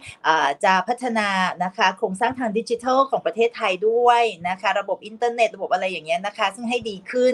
[0.64, 1.28] จะพัฒนา
[1.64, 7.34] นะคะโครงสร้างทางดิจิทัลของประเทศไทยด้วยนะคะ ระบบอินเทอร์เน็ตระบบอะไรอย่างเงี้ยนะคะ ซึ่งให้ดีขึ้น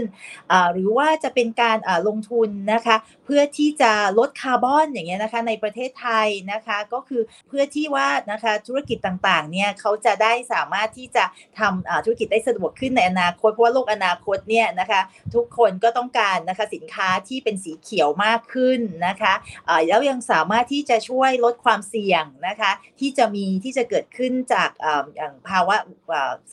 [0.74, 2.96] หรือว่าจะเป็นการลงทุนนะคะ
[3.26, 11.24] เพื่อที่จะลดคาร์บอนอย่างเงี้ยนะคะในประเทศไทยนะคะ ก็คือเพื่อที่ว่านะคะธุรกิจต่างๆเนี่ยเขาจะได้สามารถที่จะ
[11.60, 15.02] ทำธุรกิจได้สะดวกขึ้นในอนาคตเพราะว่าโลกอนาคตเนี่ยนะคะ
[15.36, 19.34] ทุกคนก็ต้องการนะคะสินค้าที่เป็นสีเขียวมากขึ้นนะคะ
[19.88, 24.70] แล้วยังสามารถที่จะช่วยลดความเสี่ยงนะคะที่จะมีที่จะเกิดขึ้นจาก
[25.16, 25.76] อย่างภาวะ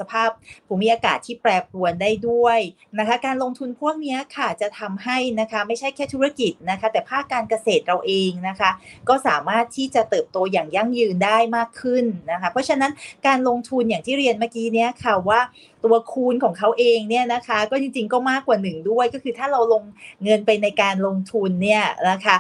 [0.01, 0.31] สภาพ
[0.67, 2.59] ภูมิอากาศที่แปรปรวนได้ด้วย
[2.99, 8.71] นะคะการลงทุนพวกนี้ค่ะจะทำให้นะคะไม่ใช่แค่ธุรกิจนะคะแต่ภาคการเกษตรเราเองนะคะ
[9.09, 12.91] ก็สามารถที่จะเติบโตอย่างยั่งยืนได้มากขึ้นนะคะเพราะฉะนั้น
[13.27, 15.41] การลงทุนอย่างที่เรียนเมื่อกี้เนี้ยค่ะว่า
[15.85, 19.83] ตัวคูณของเขาเองเนี่ยนะคะก็จริงๆก็มากกว่าหนึ่งด้วยก็คือถ้าเราลง
[20.25, 22.37] เงินไปในการลงทุนเนี่ยนะคะ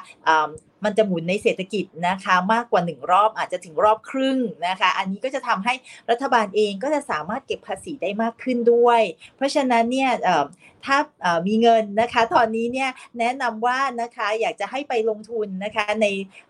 [0.84, 5.74] มันจะหมุนในเศรษฐกิจนะคะมากกว่าหนึ่งรอบอาจจะถึงรอบครึ่งนะคะ อันนี้ก็จะทำให้
[6.10, 9.00] รัฐบาลเองก็จะสามารถเก็บภาษีได้มากขึ้นด้วย
[9.36, 10.10] เพราะฉะนั้นเนี่ย
[10.84, 10.98] ถ้า
[11.46, 16.06] มีเงินนะคะ ตอนนี้เนี่ยแนะนำว่านะคะอยากจะให้ไปลงทุนนะคะใน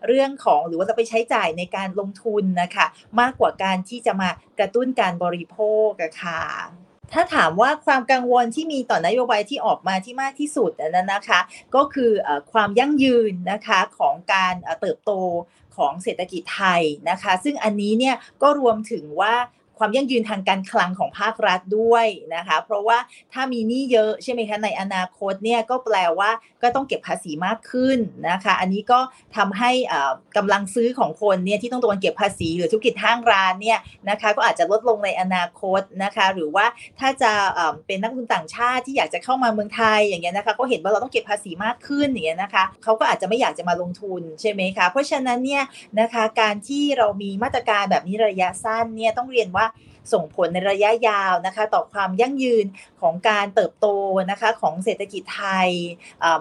[0.07, 2.85] เรื่องของหรือว่าจะไปใช้จ่ายในการลงทุนนะคะ
[3.19, 4.29] มากกว่าการที่จะมา
[4.59, 5.57] กระตุ้นการบริโภ
[5.89, 11.39] คะค่ะ ถ้าถามว่าความกังวลที่มีต่อนโยบายที่ออกมาที่มากที่สุดนั้นนะคะ
[11.75, 12.11] ก็คือ
[12.51, 15.11] ความยั่งยืนนะคะของการเติบโต
[15.77, 19.35] ของเศรษฐกิจไทยนะคะ ซึ่งอันนี้เนี่ยก็รวมถึงว่า
[19.79, 22.05] ความยั่งยืนทางการคลังของภาครัฐด้วย
[22.35, 22.97] นะคะ เพราะว่า
[23.33, 26.31] ถ้ามีหนี้เยอะใช่ไหมคะในอนาคตเนี่ยก็แปลว่า
[26.63, 27.97] ก็ต้องเก็บภาษีมากขึ้น
[28.29, 28.99] นะคะ อันนี้ก็
[29.37, 36.65] ทำให้เอ่อกำลังซื้อของคนเนี่ยที่ต้องโดนเก็บภาษีหรือธุรกิจห้างร้านเนี่ยนะคะก็อาจจะลดลงในอนาคตนะคะ หรือว่า
[36.99, 45.63] ถ้าจะเอ่อเป็นนักลงทุนต่างชาติที่อยากจะเข้ามาเมืองไทยอย่างเงี้ยนะคะก็เห็นว่าเราต้องเก็บภาษีมากขึ้นอย่างเงี้ยนะคะเขาก็อาจจะไม่อยากจะมาลงทุนใช่ไหมคะเพราะฉะนั้นเนี่ย
[45.99, 49.64] นะคะการที่เรามีมาตรการแบบนี้ระยะสั้นเนี่ยต้องเรียนว่า
[50.13, 52.65] ส่งผลในระยะยาวนะคะ ต่อความยั่งยืน
[53.01, 53.87] ของการเติบโต
[54.31, 55.69] นะคะของเศรษฐกิจไทย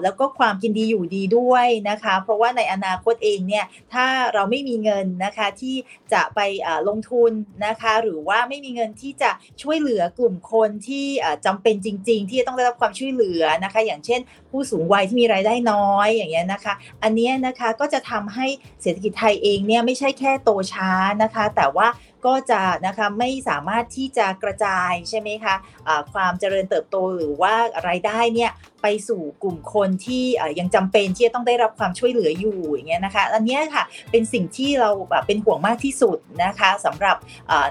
[0.03, 5.77] แล้วก็ความกินดีอยู่ดีด้วยนะคะ เพราะว่าในอนาคตเองเนี่ยถ้าเราไม่มีเงินนะคะที่
[6.13, 6.41] จะไป
[6.89, 7.33] ลงทุน
[7.67, 9.31] นะคะหรือว่าไม่มีเงินที่จะ
[9.63, 14.21] ช่วยเหลือกลุ่มคนที่อ่าจำเป็นจริง ๆ ที่จะต้องได้รับความช่วยเหลือนะคะ อย่างเช่น
[14.55, 18.47] ผู้สูงวัยที่มีรายได้น้อยอย่างเงี้ยนะคะ อันนี้นะคะก็จะทำให้
[18.83, 20.91] เศรษฐกิจไทยเองเนี่ยไม่ใช่แค่โตช้า
[21.23, 21.89] นะคะ แต่ว่า
[22.27, 27.55] ก็จะนะคะไม่สามารถที่จะกระจายใช่ไหมคะะความเจริญเติบโตหรือว่า
[27.89, 28.51] รายได้เนี่ย
[28.85, 30.25] ไปสู่กลุ่มคนที่
[30.61, 34.91] ยังจำเป็นที่จะต้องได้รับความช่วยเหลืออยู่อย่างเงี้ยนะคะอันนี้ค่ะเป็นสิ่งที่เรา
[35.27, 37.17] เป็นห่วงมากที่สุดนะคะสำหรับ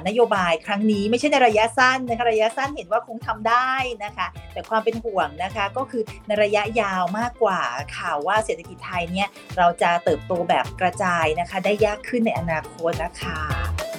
[0.08, 3.72] นโยบายครั้งนี้ไม่ใช่ในระยะสั้นนะคะระยะสั้นเห็นว่าคงทำได้
[4.04, 7.62] นะคะแต่ความเป็นห่วงนะคะก็คือในระยะยาวมากกว่า
[7.96, 13.93] ค่ะว่าเศรษฐกิจไทยเนี่ยเราจะเติบโตแบบกระจายนะคะได้ยากขึ้นในอนาคตนะคะ